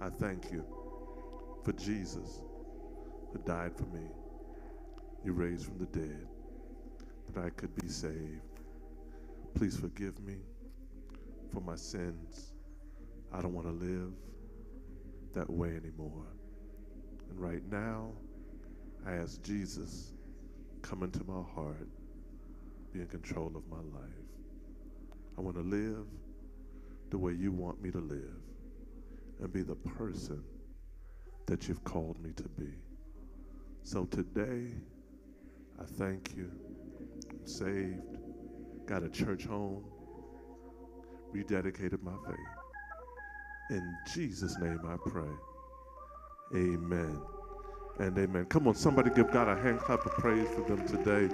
[0.00, 0.64] I thank you
[1.64, 2.40] for Jesus
[3.32, 4.06] who died for me.
[5.24, 6.26] You raised from the dead
[7.32, 8.60] that I could be saved.
[9.54, 10.36] Please forgive me
[11.52, 12.52] for my sins.
[13.32, 14.12] I don't want to live
[15.34, 16.26] that way anymore.
[17.28, 18.12] And right now,
[19.06, 20.12] I ask Jesus,
[20.82, 21.88] come into my heart,
[22.92, 24.10] be in control of my life.
[25.38, 26.06] I want to live
[27.10, 28.42] the way you want me to live
[29.40, 30.42] and be the person
[31.46, 32.72] that you've called me to be.
[33.82, 34.68] So today,
[35.80, 36.50] I thank you.
[37.30, 38.18] I'm saved,
[38.86, 39.84] got a church home,
[41.34, 42.36] rededicated my faith.
[43.70, 45.30] In Jesus' name I pray.
[46.54, 47.20] Amen
[47.98, 48.46] and amen.
[48.46, 51.32] Come on, somebody give God a hand clap of praise for them today.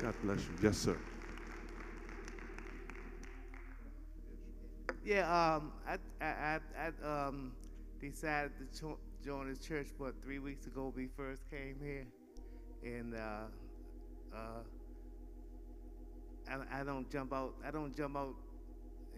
[0.00, 0.50] God bless you.
[0.62, 0.96] Yes, sir.
[5.04, 6.60] Yeah, um, I, I, I,
[7.04, 7.52] I um,
[8.00, 12.06] decided to join this church, what, three weeks ago we first came here.
[12.82, 13.46] And, uh,
[14.34, 14.62] uh,
[16.50, 18.34] I, I don't jump out, I don't jump out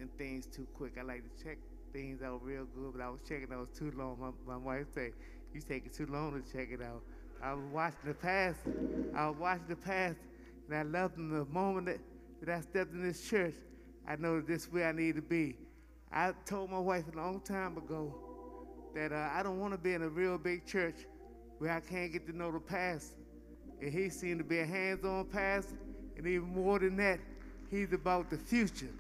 [0.00, 0.92] in things too quick.
[0.98, 1.58] I like to check
[1.92, 4.18] things out real good, but I was checking out too long.
[4.20, 5.12] My, my wife said,
[5.52, 7.02] you taking too long to check it out.
[7.42, 8.60] I was watching the past,
[9.14, 10.16] I was watching the past,
[10.68, 11.98] and I loved them the moment that,
[12.40, 13.54] that I stepped in this church.
[14.06, 15.56] I know that this is where I need to be.
[16.12, 18.29] I told my wife a long time ago
[18.94, 21.06] that uh, I don't want to be in a real big church
[21.58, 23.12] where I can't get to know the past.
[23.80, 25.78] And he seemed to be a hands-on pastor,
[26.16, 27.18] and even more than that,
[27.70, 28.90] he's about the future,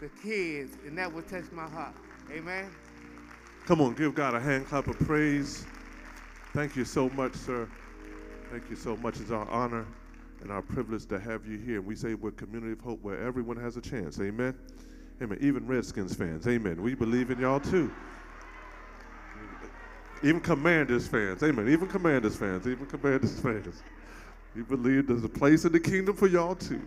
[0.00, 1.94] the kids, and that would touch my heart.
[2.32, 2.70] Amen.
[3.66, 5.66] Come on, give God a hand clap of praise.
[6.54, 7.68] Thank you so much, sir.
[8.50, 9.20] Thank you so much.
[9.20, 9.86] It's our honor
[10.40, 11.80] and our privilege to have you here.
[11.82, 14.18] We say we're Community of Hope where everyone has a chance.
[14.20, 14.56] Amen.
[15.22, 15.38] Amen.
[15.40, 16.48] Even Redskins fans.
[16.48, 16.82] Amen.
[16.82, 17.92] We believe in y'all too.
[20.22, 21.42] Even Commanders fans.
[21.42, 21.68] Amen.
[21.68, 22.66] Even Commanders fans.
[22.66, 23.82] Even Commanders fans.
[24.54, 26.82] We believe there's a place in the kingdom for y'all too.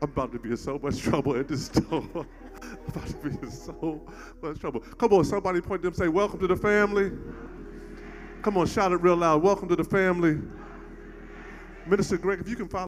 [0.00, 2.04] I'm about to be in so much trouble at this store.
[2.14, 4.02] I'm about to be in so
[4.42, 4.80] much trouble.
[4.80, 7.10] Come on, somebody point them say, Welcome to the family.
[8.42, 9.42] Come on, shout it real loud.
[9.42, 10.38] Welcome to the family.
[11.86, 12.84] Minister Greg, if you can follow.